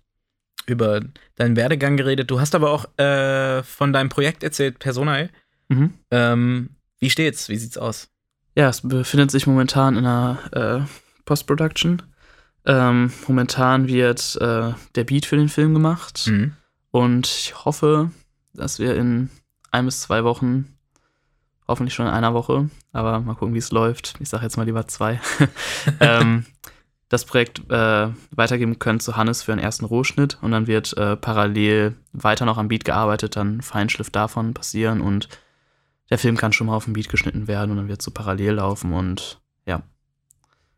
[0.67, 1.01] über
[1.37, 2.31] deinen Werdegang geredet.
[2.31, 5.29] Du hast aber auch äh, von deinem Projekt erzählt, Personae.
[5.69, 5.95] Mhm.
[6.11, 7.49] Ähm, wie steht's?
[7.49, 8.09] Wie sieht's aus?
[8.57, 12.03] Ja, es befindet sich momentan in einer äh, Post-Production.
[12.67, 16.27] Ähm, momentan wird äh, der Beat für den Film gemacht.
[16.27, 16.53] Mhm.
[16.91, 18.11] Und ich hoffe,
[18.53, 19.31] dass wir in
[19.71, 20.77] ein bis zwei Wochen,
[21.69, 24.15] hoffentlich schon in einer Woche, aber mal gucken, wie es läuft.
[24.21, 25.21] Ich sage jetzt mal lieber zwei,
[26.01, 26.45] ähm,
[27.09, 30.39] das Projekt äh, weitergeben können zu Hannes für einen ersten Rohschnitt.
[30.43, 35.01] Und dann wird äh, parallel weiter noch am Beat gearbeitet, dann Feinschliff davon passieren.
[35.01, 35.29] Und
[36.09, 37.73] der Film kann schon mal auf dem Beat geschnitten werden.
[37.73, 38.93] Und dann wird so parallel laufen.
[38.93, 39.83] Und ja,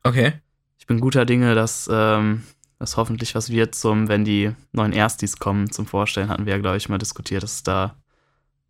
[0.04, 0.32] Okay.
[0.78, 2.44] ich bin guter Dinge, dass ähm,
[2.78, 6.58] das hoffentlich was wird zum, wenn die neuen Erstis kommen zum Vorstellen, hatten wir ja,
[6.58, 7.94] glaube ich, mal diskutiert, dass da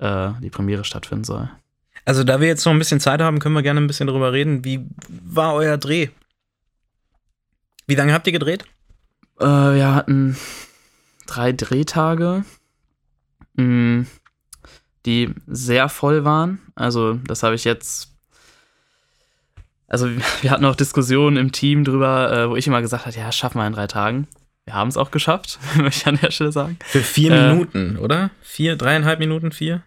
[0.03, 1.49] äh, die Premiere stattfinden soll.
[2.05, 4.33] Also, da wir jetzt noch ein bisschen Zeit haben, können wir gerne ein bisschen drüber
[4.33, 4.65] reden.
[4.65, 6.09] Wie war euer Dreh?
[7.87, 8.65] Wie lange habt ihr gedreht?
[9.39, 10.37] Äh, wir hatten
[11.27, 12.45] drei Drehtage,
[13.55, 14.07] mh,
[15.07, 16.61] die sehr voll waren.
[16.75, 18.09] Also, das habe ich jetzt.
[19.87, 20.09] Also,
[20.41, 23.59] wir hatten auch Diskussionen im Team drüber, äh, wo ich immer gesagt habe: Ja, schaffen
[23.59, 24.27] wir in drei Tagen.
[24.65, 26.79] Wir haben es auch geschafft, möchte ich an der Stelle sagen.
[26.85, 28.31] Für vier Äh, Minuten, oder?
[28.43, 29.83] Vier, dreieinhalb Minuten, vier?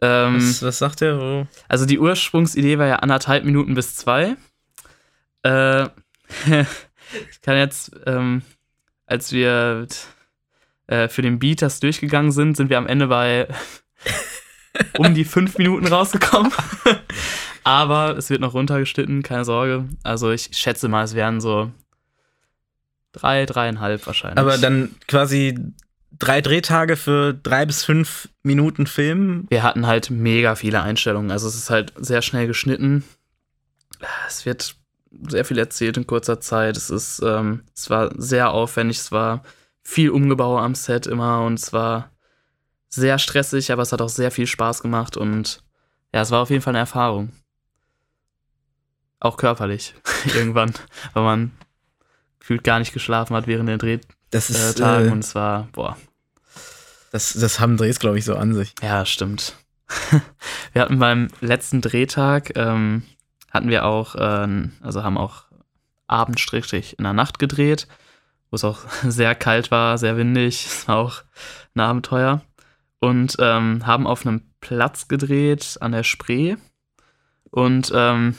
[0.00, 1.18] Ähm, Was, was sagt der?
[1.18, 1.46] Oh.
[1.68, 4.36] Also die Ursprungsidee war ja anderthalb Minuten bis zwei.
[5.42, 5.84] Äh,
[7.30, 8.42] ich kann jetzt, ähm,
[9.06, 9.86] als wir
[10.86, 13.48] äh, für den Beat das durchgegangen sind, sind wir am Ende bei
[14.98, 16.52] um die fünf Minuten rausgekommen.
[17.64, 19.88] Aber es wird noch runtergeschnitten, keine Sorge.
[20.02, 21.72] Also ich schätze mal, es wären so
[23.12, 24.38] drei, dreieinhalb wahrscheinlich.
[24.38, 25.58] Aber dann quasi
[26.18, 29.46] drei Drehtage für drei bis fünf Minuten Film.
[29.48, 31.30] wir hatten halt mega viele Einstellungen.
[31.30, 33.04] Also es ist halt sehr schnell geschnitten.
[34.26, 34.76] Es wird
[35.28, 36.76] sehr viel erzählt in kurzer Zeit.
[36.76, 38.98] Es ist, ähm, es war sehr aufwendig.
[38.98, 39.42] Es war
[39.82, 42.10] viel Umgebau am Set immer und es war
[42.88, 45.62] sehr stressig, aber es hat auch sehr viel Spaß gemacht und
[46.12, 47.32] ja, es war auf jeden Fall eine Erfahrung.
[49.18, 49.94] Auch körperlich
[50.34, 50.72] irgendwann,
[51.12, 51.52] weil man
[52.38, 55.34] gefühlt gar nicht geschlafen hat während der Drehtagen Das äh, ist, Tagen äh, und es
[55.36, 55.96] war, boah,
[57.12, 58.74] das, das haben Drehs, glaube ich, so an sich.
[58.82, 59.54] Ja, stimmt.
[60.72, 63.04] wir hatten beim letzten Drehtag, ähm,
[63.52, 65.44] hatten wir auch, äh, also haben auch
[66.08, 67.86] abendstrichlich in der Nacht gedreht,
[68.50, 71.22] wo es auch sehr kalt war, sehr windig, es war auch
[71.76, 72.42] ein Abenteuer.
[72.98, 76.56] Und ähm, haben auf einem Platz gedreht an der Spree.
[77.50, 78.34] Und ähm,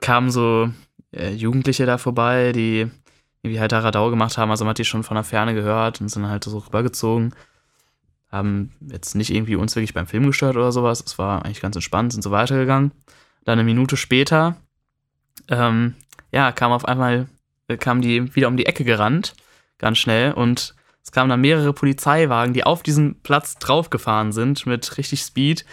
[0.00, 0.70] kamen so
[1.10, 2.88] äh, Jugendliche da vorbei, die
[3.42, 4.50] irgendwie halt da Radau gemacht haben.
[4.50, 7.34] Also man hat die schon von der Ferne gehört und sind halt so rübergezogen
[8.30, 11.02] haben jetzt nicht irgendwie uns wirklich beim Film gestört oder sowas.
[11.04, 12.92] Es war eigentlich ganz entspannt, sind so weitergegangen.
[13.44, 14.56] Dann eine Minute später,
[15.48, 15.94] ähm,
[16.30, 17.28] ja, kam auf einmal,
[17.68, 19.34] äh, kamen die wieder um die Ecke gerannt,
[19.78, 24.98] ganz schnell, und es kamen dann mehrere Polizeiwagen, die auf diesen Platz draufgefahren sind mit
[24.98, 25.64] richtig Speed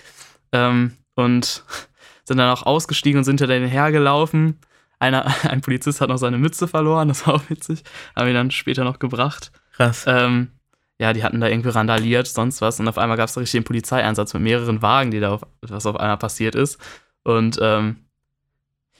[0.53, 1.65] ähm, und
[2.23, 4.59] sind dann auch ausgestiegen und sind hinter denen hergelaufen.
[4.99, 7.83] Einer, ein Polizist hat noch seine Mütze verloren, das war auch witzig,
[8.15, 9.51] haben wir dann später noch gebracht.
[9.73, 10.05] Krass.
[10.07, 10.49] Ähm,
[10.97, 12.79] ja, die hatten da irgendwie randaliert, sonst was.
[12.79, 15.41] Und auf einmal gab es da richtig einen Polizeieinsatz mit mehreren Wagen, die da auf,
[15.61, 16.79] was auf einmal passiert ist.
[17.23, 17.97] Und ähm,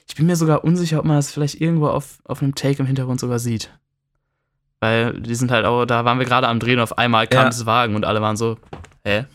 [0.08, 2.86] ich bin mir sogar unsicher, ob man das vielleicht irgendwo auf, auf einem Take im
[2.86, 3.70] Hintergrund sogar sieht.
[4.82, 7.50] Weil die sind halt auch, da waren wir gerade am Drehen auf einmal kam Ja.
[7.50, 8.58] dieses Wagen und alle waren so,
[9.06, 9.26] hä?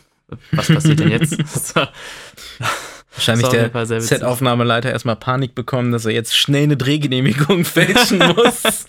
[0.51, 1.35] was passiert denn jetzt?
[3.27, 4.01] Wahrscheinlich der.
[4.01, 8.85] Set-Aufnahmeleiter erstmal Panik bekommen, dass er jetzt schnell eine Drehgenehmigung fälschen muss.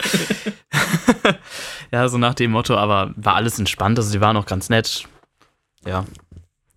[1.92, 5.06] ja, so nach dem Motto, aber war alles entspannt, also die waren auch ganz nett.
[5.84, 6.06] Ja.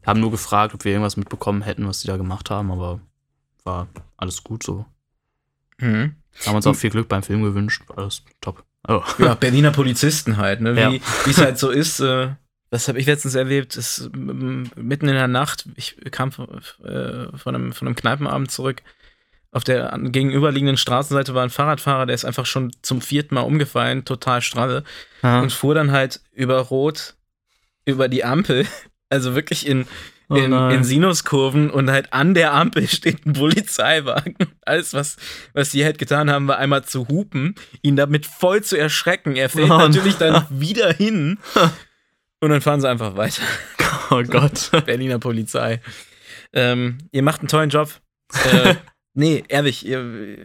[0.06, 3.00] Haben nur gefragt, ob wir irgendwas mitbekommen hätten, was die da gemacht haben, aber
[3.64, 3.88] war
[4.18, 4.86] alles gut so.
[5.78, 6.16] mhm.
[6.46, 8.66] Haben uns auch viel Glück beim Film gewünscht, alles top.
[8.88, 9.02] Oh.
[9.18, 10.80] Ja, Berliner Polizisten halt, ne?
[10.80, 10.92] Ja.
[10.92, 12.02] Wie es halt so ist.
[12.02, 12.32] Äh,
[12.76, 13.78] das habe ich letztens erlebt.
[13.78, 18.82] Ist, mitten in der Nacht, ich kam von, äh, von, einem, von einem Kneipenabend zurück.
[19.54, 24.04] Auf der gegenüberliegenden Straßenseite war ein Fahrradfahrer, der ist einfach schon zum vierten Mal umgefallen,
[24.04, 24.84] total stralle.
[25.24, 25.40] Ja.
[25.40, 27.16] und fuhr dann halt über Rot
[27.86, 28.68] über die Ampel,
[29.10, 29.86] also wirklich in,
[30.28, 34.36] Oh in, in Sinuskurven und halt an der Ampel steht ein Polizeiwagen.
[34.66, 35.18] Alles, was,
[35.54, 39.36] was die halt getan haben, war einmal zu hupen, ihn damit voll zu erschrecken.
[39.36, 41.38] Er fällt Oh natürlich dann wieder hin
[42.46, 43.42] und dann fahren sie einfach weiter.
[44.12, 44.72] oh Gott.
[44.86, 45.82] Berliner Polizei.
[46.54, 47.90] Ähm, ihr macht einen tollen Job.
[48.52, 48.76] Äh,
[49.14, 50.38] nee, ehrlich, ihr,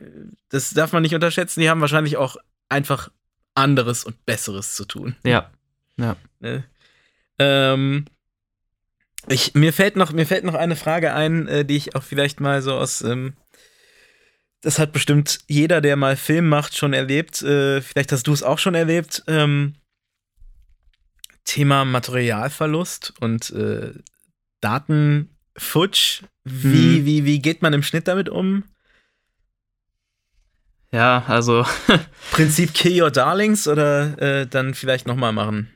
[0.48, 1.60] das darf man nicht unterschätzen.
[1.60, 2.36] Die haben wahrscheinlich auch
[2.68, 3.10] einfach
[3.54, 5.16] anderes und Besseres zu tun.
[5.24, 5.50] Ja.
[5.96, 6.64] Ne?
[7.38, 8.06] Ähm,
[9.28, 12.40] ich, mir, fällt noch, mir fällt noch eine Frage ein, äh, die ich auch vielleicht
[12.40, 13.02] mal so aus.
[13.02, 13.34] Ähm,
[14.62, 17.42] das hat bestimmt jeder, der mal Film macht, schon erlebt.
[17.42, 19.22] Äh, vielleicht hast du es auch schon erlebt.
[19.26, 19.74] Ähm,
[21.50, 23.92] Thema Materialverlust und äh,
[24.60, 26.22] Datenfutsch.
[26.44, 27.04] Wie, Mhm.
[27.06, 28.62] wie, wie geht man im Schnitt damit um?
[30.92, 31.64] Ja, also
[32.32, 35.70] Prinzip Kill Your Darlings oder äh, dann vielleicht nochmal machen?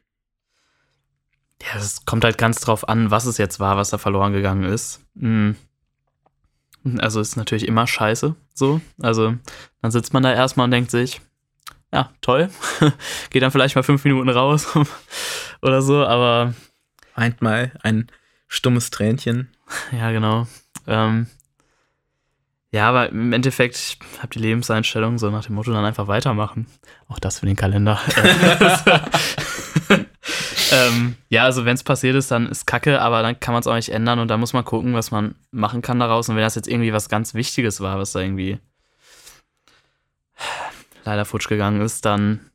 [1.63, 4.65] Ja, es kommt halt ganz drauf an, was es jetzt war, was da verloren gegangen
[4.65, 5.01] ist.
[5.15, 5.57] Mhm.
[6.99, 8.81] Also ist natürlich immer scheiße, so.
[9.01, 9.35] Also
[9.83, 11.21] dann sitzt man da erstmal und denkt sich,
[11.95, 12.51] ja, toll.
[13.31, 14.67] Geht dann vielleicht mal fünf Minuten raus
[15.63, 16.53] oder so, aber
[17.15, 18.09] Weint mal ein
[18.49, 19.49] stummes Tränchen.
[19.93, 20.49] ja, genau.
[20.87, 21.29] Ähm,
[22.73, 26.67] ja, aber im Endeffekt, ich habe die Lebenseinstellung so nach dem Motto dann einfach weitermachen.
[27.07, 28.01] Auch das für den Kalender.
[30.73, 33.69] ähm, ja, also wenn es passiert ist, dann ist Kacke, aber dann kann man es
[33.69, 36.29] auch nicht ändern und da muss man gucken, was man machen kann daraus.
[36.29, 38.59] Und wenn das jetzt irgendwie was ganz Wichtiges war, was da irgendwie
[41.05, 42.51] leider futsch gegangen ist, dann.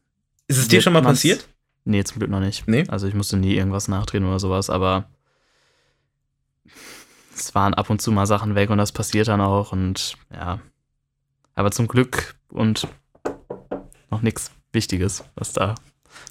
[0.48, 1.48] Ist es dir schon mal passiert?
[1.86, 2.68] Nee, zum Glück noch nicht.
[2.68, 2.86] Nee?
[2.88, 5.10] Also ich musste nie irgendwas nachdrehen oder sowas, aber
[7.36, 10.60] es waren ab und zu mal Sachen weg und das passiert dann auch und ja.
[11.56, 12.88] Aber zum Glück und
[14.10, 15.76] noch nichts Wichtiges, was da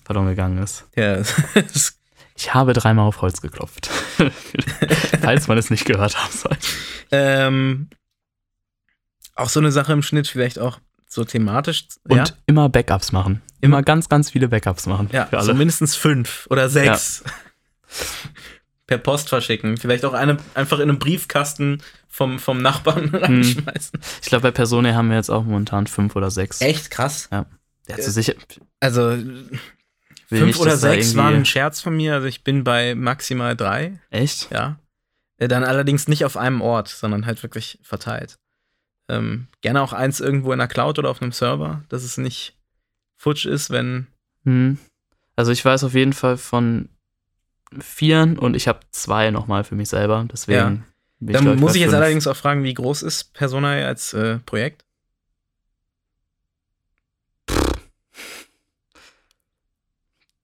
[0.05, 0.87] verloren gegangen ist.
[0.97, 1.23] Ja,
[2.39, 3.87] Ich habe dreimal auf Holz geklopft.
[5.21, 6.69] Falls man es nicht gehört haben sollte.
[7.11, 7.89] ähm,
[9.35, 10.79] auch so eine Sache im Schnitt, vielleicht auch
[11.09, 11.87] so thematisch.
[12.09, 13.43] Und ja, immer Backups machen.
[13.61, 15.09] Immer ganz, ganz viele Backups machen.
[15.13, 17.25] ja so mindestens fünf oder sechs.
[18.87, 19.77] Per Post verschicken.
[19.77, 23.15] Vielleicht auch eine einfach in einem Briefkasten vom, vom Nachbarn Hm.
[23.17, 24.01] reinschmeißen.
[24.23, 26.61] Ich glaube, bei Personen haben wir jetzt auch momentan fünf oder sechs.
[26.61, 27.29] Echt krass.
[27.31, 27.45] Der
[27.97, 28.35] hat so sicher.
[28.81, 29.11] Also
[30.29, 32.15] fünf nicht, oder sechs waren ein Scherz von mir.
[32.15, 33.99] Also ich bin bei maximal drei.
[34.11, 34.51] Echt?
[34.51, 34.79] Ja.
[35.37, 38.39] Äh, Dann allerdings nicht auf einem Ort, sondern halt wirklich verteilt.
[39.09, 42.57] Ähm, gerne auch eins irgendwo in der Cloud oder auf einem Server, dass es nicht
[43.17, 44.07] futsch ist, wenn.
[44.45, 44.79] Hm.
[45.37, 46.89] Also ich weiß auf jeden Fall von
[47.79, 50.27] vieren und ich habe zwei nochmal für mich selber.
[50.33, 51.33] Deswegen Ja.
[51.33, 52.01] Dann glaub muss ich jetzt fünf.
[52.03, 54.85] allerdings auch fragen, wie groß ist Persona als äh, Projekt?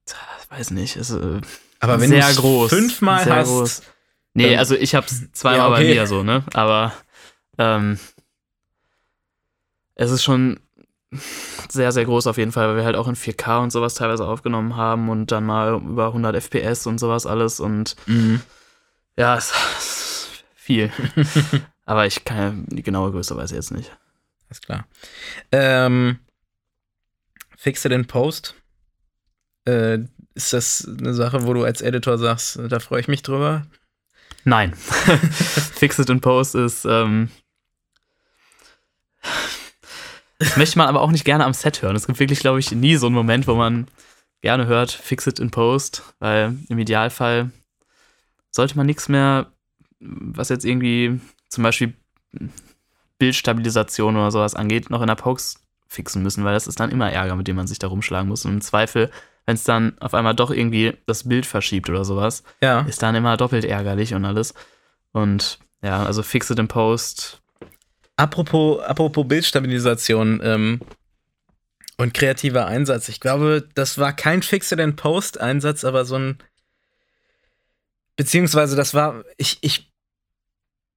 [0.07, 0.97] Ich weiß nicht.
[0.97, 1.41] Ist, äh,
[1.81, 2.71] Aber wenn sehr groß.
[2.71, 3.49] fünfmal sehr hast.
[3.49, 3.83] Groß.
[4.35, 5.89] Nee, also ich hab's zweimal Ja, okay.
[5.89, 6.45] bei mir so, ne?
[6.55, 6.93] Aber
[7.59, 7.99] ähm,
[9.95, 10.61] es ist schon
[11.69, 14.27] sehr, sehr groß auf jeden Fall, weil wir halt auch in 4K und sowas teilweise
[14.27, 18.41] aufgenommen haben und dann mal über 100 FPS und sowas alles und Mhm.
[19.17, 20.91] ja, es ist viel.
[21.87, 23.97] Aber ich kann ja die genaue Größe weiß ich jetzt nicht.
[24.49, 24.87] Alles klar.
[25.53, 26.19] Ähm,
[27.57, 28.55] Fix it in Post.
[29.67, 29.99] Äh,
[30.35, 33.67] ist das eine Sache, wo du als Editor sagst, da freue ich mich drüber?
[34.45, 34.75] Nein.
[34.75, 37.31] Fix it in Post ist, ähm,
[40.39, 41.97] das möchte man aber auch nicht gerne am Set hören.
[41.97, 43.87] Es gibt wirklich, glaube ich, nie so einen Moment, wo man
[44.43, 47.51] gerne hört, Fix it in Post, weil im Idealfall
[48.51, 49.47] sollte man nichts mehr,
[50.01, 51.95] was jetzt irgendwie zum Beispiel
[53.19, 57.11] Bildstabilisation oder sowas angeht, noch in der Post fixen müssen, weil das ist dann immer
[57.11, 58.45] Ärger, mit dem man sich da rumschlagen muss.
[58.45, 59.11] Und im Zweifel,
[59.47, 62.81] wenn es dann auf einmal doch irgendwie das Bild verschiebt oder sowas, Ja.
[62.83, 64.55] ist dann immer doppelt ärgerlich und alles.
[65.13, 67.41] Und ja, also Fix it in Post.
[68.17, 70.81] Apropos, apropos Bildstabilisation ähm,
[71.97, 73.09] und kreativer Einsatz.
[73.09, 76.39] Ich glaube, das war kein Fix it in Post Einsatz, aber so ein
[78.17, 79.93] beziehungsweise das war, ich, ich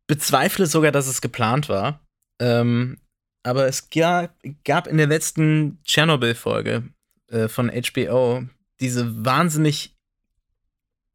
[0.08, 2.00] bezweifle sogar, dass es geplant war.
[2.40, 3.00] Ähm,
[3.44, 6.84] aber es gab, gab in der letzten Tschernobyl-Folge
[7.30, 8.44] äh, von HBO
[8.80, 9.96] diese wahnsinnig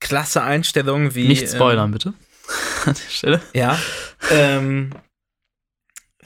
[0.01, 1.29] klasse Einstellung wie.
[1.29, 2.15] Nicht spoilern, ähm, bitte.
[2.87, 3.41] An der Stelle.
[3.55, 3.79] Ja.
[4.31, 4.91] Ähm,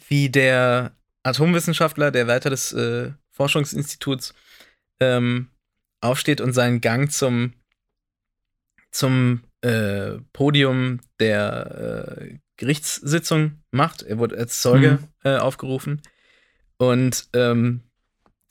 [0.09, 4.35] wie der Atomwissenschaftler, der Leiter des äh, Forschungsinstituts,
[5.01, 5.49] ähm,
[6.01, 7.55] aufsteht und seinen Gang zum,
[8.91, 14.03] zum äh, Podium der äh, Gerichtssitzung macht.
[14.03, 15.09] Er wurde als Zeuge mhm.
[15.25, 16.03] äh, aufgerufen.
[16.79, 17.83] Und ähm,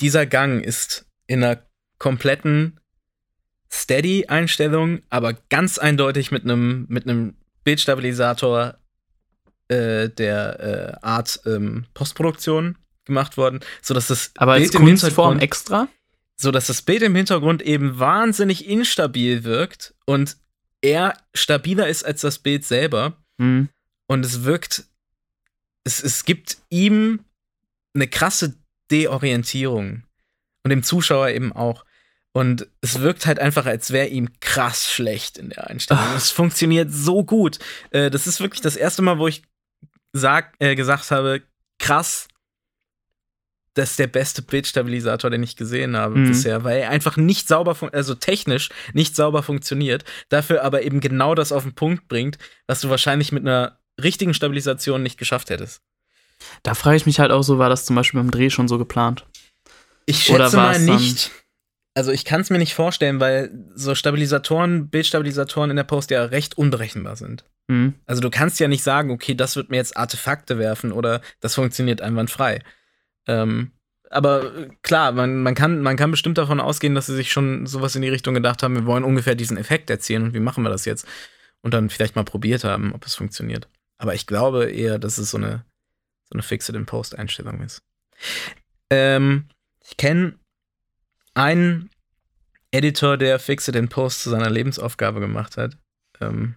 [0.02, 1.62] dieser Gang ist in einer
[1.98, 2.80] kompletten
[3.72, 7.06] Steady-Einstellung, aber ganz eindeutig mit einem mit
[7.64, 8.78] Bildstabilisator
[9.68, 15.88] äh, der äh, Art ähm, Postproduktion gemacht worden, sodass das aber Bild als Kunstform extra,
[16.36, 20.38] so dass das Bild im Hintergrund eben wahnsinnig instabil wirkt und
[20.82, 23.18] er stabiler ist als das Bild selber.
[23.38, 23.70] Mhm.
[24.08, 24.86] Und es wirkt,
[25.84, 27.22] es, es gibt ihm
[27.96, 28.56] eine krasse
[28.92, 30.04] Deorientierung.
[30.64, 31.86] Und dem Zuschauer eben auch.
[32.34, 36.04] Und es wirkt halt einfach, als wäre ihm krass schlecht in der Einstellung.
[36.16, 37.60] Es funktioniert so gut.
[37.92, 39.44] Äh, das ist wirklich das erste Mal, wo ich
[40.16, 41.42] sag, äh, gesagt habe,
[41.78, 42.28] krass,
[43.74, 46.30] das ist der beste Bildstabilisator, den ich gesehen habe mhm.
[46.30, 51.36] bisher, weil er einfach nicht sauber, also technisch nicht sauber funktioniert, dafür aber eben genau
[51.36, 55.82] das auf den Punkt bringt, was du wahrscheinlich mit einer richtigen Stabilisation nicht geschafft hättest.
[56.64, 58.78] Da frage ich mich halt auch so, war das zum Beispiel beim Dreh schon so
[58.78, 59.26] geplant?
[60.06, 61.32] Ich schätze mal nicht.
[61.94, 66.24] Also ich kann es mir nicht vorstellen, weil so Stabilisatoren, Bildstabilisatoren in der Post ja
[66.26, 67.46] recht unberechenbar sind.
[67.68, 67.96] Mhm.
[68.06, 71.56] Also du kannst ja nicht sagen, okay, das wird mir jetzt Artefakte werfen oder das
[71.56, 72.62] funktioniert einwandfrei.
[73.28, 73.72] Ähm,
[74.10, 77.96] aber klar, man, man, kann, man kann bestimmt davon ausgehen, dass sie sich schon sowas
[77.96, 80.70] in die Richtung gedacht haben, wir wollen ungefähr diesen Effekt erzielen und wie machen wir
[80.70, 81.08] das jetzt?
[81.62, 83.68] Und dann vielleicht mal probiert haben, ob es funktioniert.
[83.98, 85.66] Aber ich glaube eher, dass es so eine,
[86.26, 87.82] so eine Fix-it-in-Post-Einstellung ist.
[88.92, 89.50] Ähm,
[89.84, 90.38] ich kenne
[91.34, 91.90] einen
[92.72, 95.78] Editor, der Fix-it-in-Post zu seiner Lebensaufgabe gemacht hat.
[96.22, 96.56] Ähm,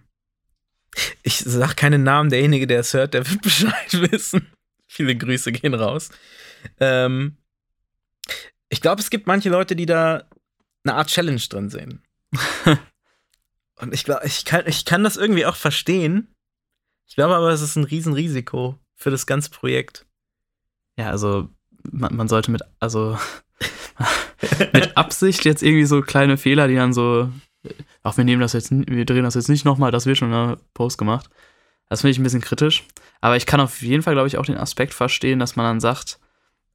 [1.23, 4.47] ich sag keinen Namen, derjenige, der es hört, der wird Bescheid wissen.
[4.87, 6.09] Viele Grüße gehen raus.
[6.79, 7.37] Ähm,
[8.69, 10.23] ich glaube, es gibt manche Leute, die da
[10.83, 12.03] eine Art Challenge drin sehen.
[13.75, 16.35] Und ich glaube, ich kann, ich kann das irgendwie auch verstehen.
[17.07, 20.05] Ich glaube aber, es ist ein Riesenrisiko für das ganze Projekt.
[20.97, 21.49] Ja, also
[21.89, 23.17] man, man sollte mit, also
[24.73, 27.31] mit Absicht jetzt irgendwie so kleine Fehler, die dann so,
[28.03, 30.47] ach, wir nehmen das jetzt, wir drehen das jetzt nicht nochmal, das wird schon in
[30.47, 31.29] der Post gemacht.
[31.89, 32.83] Das finde ich ein bisschen kritisch.
[33.19, 35.79] Aber ich kann auf jeden Fall, glaube ich, auch den Aspekt verstehen, dass man dann
[35.79, 36.19] sagt,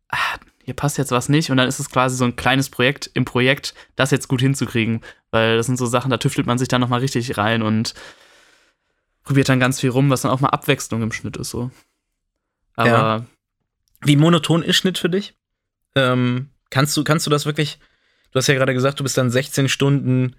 [0.09, 3.11] ah, hier passt jetzt was nicht und dann ist es quasi so ein kleines Projekt
[3.15, 6.69] im Projekt, das jetzt gut hinzukriegen, weil das sind so Sachen, da tüftelt man sich
[6.69, 7.95] dann nochmal richtig rein und
[9.25, 11.71] probiert dann ganz viel rum, was dann auch mal Abwechslung im Schnitt ist so.
[12.77, 13.25] Aber ja.
[14.03, 15.35] wie monoton ist Schnitt für dich?
[15.95, 17.79] Ähm, kannst du kannst du das wirklich?
[18.33, 20.35] Du hast ja gerade gesagt, du bist dann 16 Stunden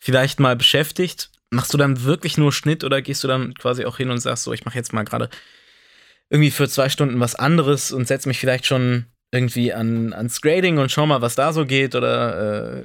[0.00, 1.30] vielleicht mal beschäftigt.
[1.50, 4.44] Machst du dann wirklich nur Schnitt oder gehst du dann quasi auch hin und sagst
[4.44, 5.30] so, ich mache jetzt mal gerade
[6.30, 10.78] irgendwie für zwei Stunden was anderes und setze mich vielleicht schon irgendwie an, ans Grading
[10.78, 12.84] und schau mal, was da so geht oder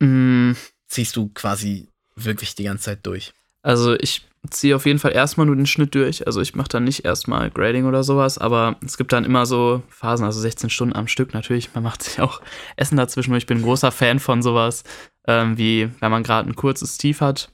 [0.00, 0.56] äh, mm.
[0.88, 3.32] ziehst du quasi wirklich die ganze Zeit durch?
[3.66, 6.24] Also ich ziehe auf jeden Fall erstmal nur den Schnitt durch.
[6.24, 9.82] Also ich mache dann nicht erstmal Grading oder sowas, aber es gibt dann immer so
[9.88, 11.74] Phasen, also 16 Stunden am Stück natürlich.
[11.74, 12.40] Man macht sich auch
[12.76, 13.34] Essen dazwischen.
[13.34, 14.84] Ich bin ein großer Fan von sowas,
[15.26, 17.50] ähm, wie wenn man gerade ein kurzes Tief hat.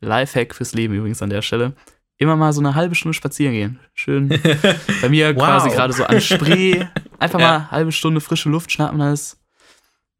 [0.00, 1.74] Lifehack fürs Leben übrigens an der Stelle
[2.16, 3.80] immer mal so eine halbe Stunde spazieren gehen.
[3.92, 4.28] Schön
[5.02, 5.42] bei mir wow.
[5.42, 6.86] quasi gerade so an Spree.
[7.18, 7.46] Einfach ja.
[7.46, 9.38] mal eine halbe Stunde frische Luft schnappen, alles.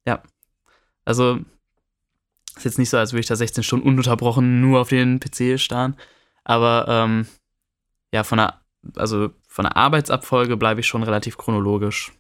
[0.07, 0.23] Ja.
[1.07, 1.41] Also,
[2.61, 5.59] ist jetzt nicht so, als würde ich da 16 Stunden ununterbrochen nur auf den PC
[5.59, 5.97] starren.
[6.45, 7.27] Aber ähm,
[8.13, 8.61] ja, von der,
[8.97, 12.13] also von der Arbeitsabfolge bleibe ich schon relativ chronologisch.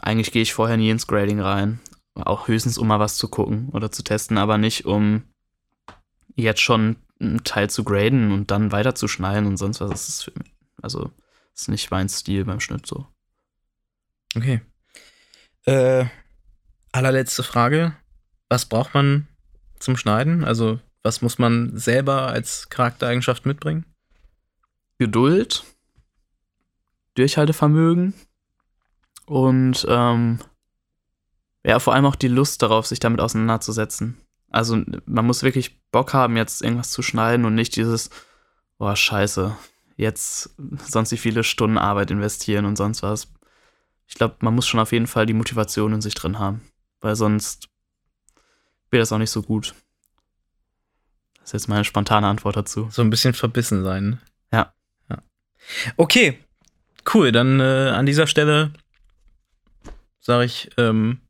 [0.00, 1.80] Eigentlich gehe ich vorher nie ins Grading rein.
[2.14, 5.22] Auch höchstens, um mal was zu gucken oder zu testen, aber nicht um
[6.34, 9.90] jetzt schon einen Teil zu graden und dann weiter zu schneiden und sonst was.
[9.90, 11.10] Das ist für mich, also
[11.54, 13.06] ist nicht mein Stil beim Schnitt so.
[14.34, 14.62] Okay.
[15.64, 16.06] Äh,
[16.90, 17.94] allerletzte Frage.
[18.52, 19.28] Was braucht man
[19.78, 20.44] zum Schneiden?
[20.44, 23.86] Also, was muss man selber als Charaktereigenschaft mitbringen?
[24.98, 25.64] Geduld,
[27.14, 28.12] Durchhaltevermögen
[29.24, 30.38] und ähm,
[31.64, 34.18] ja, vor allem auch die Lust darauf, sich damit auseinanderzusetzen.
[34.50, 38.10] Also man muss wirklich Bock haben, jetzt irgendwas zu schneiden und nicht dieses,
[38.76, 39.56] boah, scheiße,
[39.96, 40.54] jetzt
[40.90, 43.32] sonst wie viele Stunden Arbeit investieren und sonst was.
[44.06, 46.60] Ich glaube, man muss schon auf jeden Fall die Motivation in sich drin haben,
[47.00, 47.71] weil sonst
[48.92, 49.74] wird das auch nicht so gut.
[51.40, 52.88] Das ist jetzt meine spontane Antwort dazu.
[52.90, 54.20] So ein bisschen verbissen sein.
[54.52, 54.72] Ja.
[55.10, 55.18] ja.
[55.96, 56.38] Okay,
[57.12, 57.32] cool.
[57.32, 58.72] Dann äh, an dieser Stelle
[60.20, 61.20] sage ich, ähm,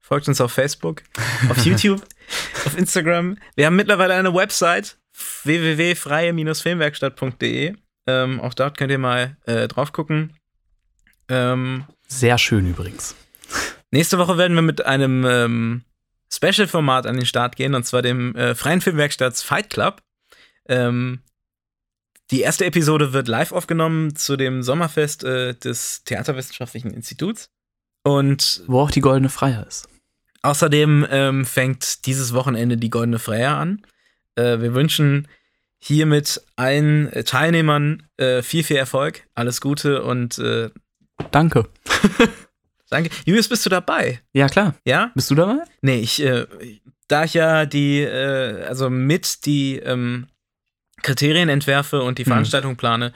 [0.00, 1.02] folgt uns auf Facebook,
[1.48, 2.04] auf YouTube,
[2.66, 3.36] auf Instagram.
[3.56, 4.96] Wir haben mittlerweile eine Website
[5.44, 7.74] www.freie-filmwerkstatt.de.
[8.06, 10.36] Ähm, auch dort könnt ihr mal äh, drauf gucken.
[11.28, 13.14] Ähm, Sehr schön übrigens.
[13.90, 15.84] Nächste Woche werden wir mit einem ähm,
[16.32, 20.02] Special-Format an den Start gehen, und zwar dem äh, Freien Filmwerkstatts Fight Club.
[20.68, 21.20] Ähm,
[22.30, 27.50] die erste Episode wird live aufgenommen zu dem Sommerfest äh, des Theaterwissenschaftlichen Instituts.
[28.04, 29.88] Und wo auch die Goldene Freier ist.
[30.42, 33.82] Außerdem ähm, fängt dieses Wochenende die Goldene Freier an.
[34.34, 35.28] Äh, wir wünschen
[35.78, 40.70] hiermit allen Teilnehmern äh, viel, viel Erfolg, alles Gute und äh,
[41.30, 41.68] danke.
[42.92, 43.10] danke.
[43.24, 44.20] Julius, bist du dabei?
[44.32, 44.74] Ja, klar.
[44.84, 45.10] Ja?
[45.14, 45.58] Bist du dabei?
[45.80, 46.46] Nee, ich, äh,
[47.08, 50.28] da ich ja die, äh, also mit die ähm,
[51.02, 52.32] Kriterien entwerfe und die hm.
[52.32, 53.12] Veranstaltung plane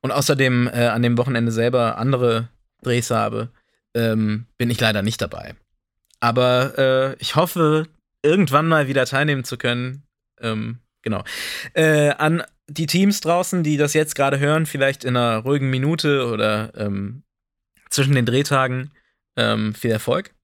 [0.00, 2.48] und außerdem äh, an dem Wochenende selber andere
[2.82, 3.50] Drehs habe,
[3.94, 5.54] ähm, bin ich leider nicht dabei.
[6.20, 7.86] Aber äh, ich hoffe,
[8.22, 10.02] irgendwann mal wieder teilnehmen zu können.
[10.40, 11.24] Ähm, genau.
[11.72, 16.26] Äh, an die Teams draußen, die das jetzt gerade hören, vielleicht in einer ruhigen Minute
[16.26, 17.22] oder ähm,
[17.88, 18.92] zwischen den Drehtagen,
[19.40, 20.34] ähm, viel Erfolg.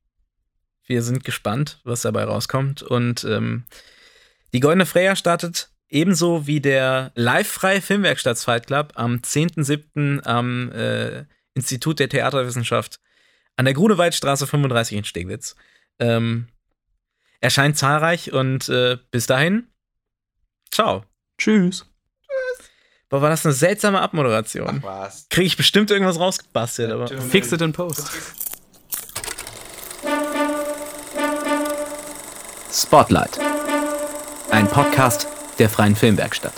[0.86, 2.82] Wir sind gespannt, was dabei rauskommt.
[2.82, 3.64] Und ähm,
[4.52, 10.22] die Goldene Freya startet ebenso wie der live-freie Filmwerkstatt Fight Club am 10.07.
[10.24, 11.24] am äh,
[11.54, 13.00] Institut der Theaterwissenschaft
[13.56, 15.56] an der Grunewaldstraße 35 in Steglitz.
[15.98, 16.48] Ähm,
[17.40, 19.68] erscheint zahlreich und äh, bis dahin,
[20.70, 21.04] ciao.
[21.38, 21.86] Tschüss.
[23.08, 24.80] Boah, war das eine seltsame Abmoderation.
[24.80, 25.28] Ach was.
[25.28, 27.06] Kriege ich bestimmt irgendwas rausgebastelt, aber.
[27.06, 28.10] Fix it in post.
[32.78, 33.38] Spotlight.
[34.50, 35.26] Ein Podcast
[35.58, 36.52] der Freien Filmwerkstatt.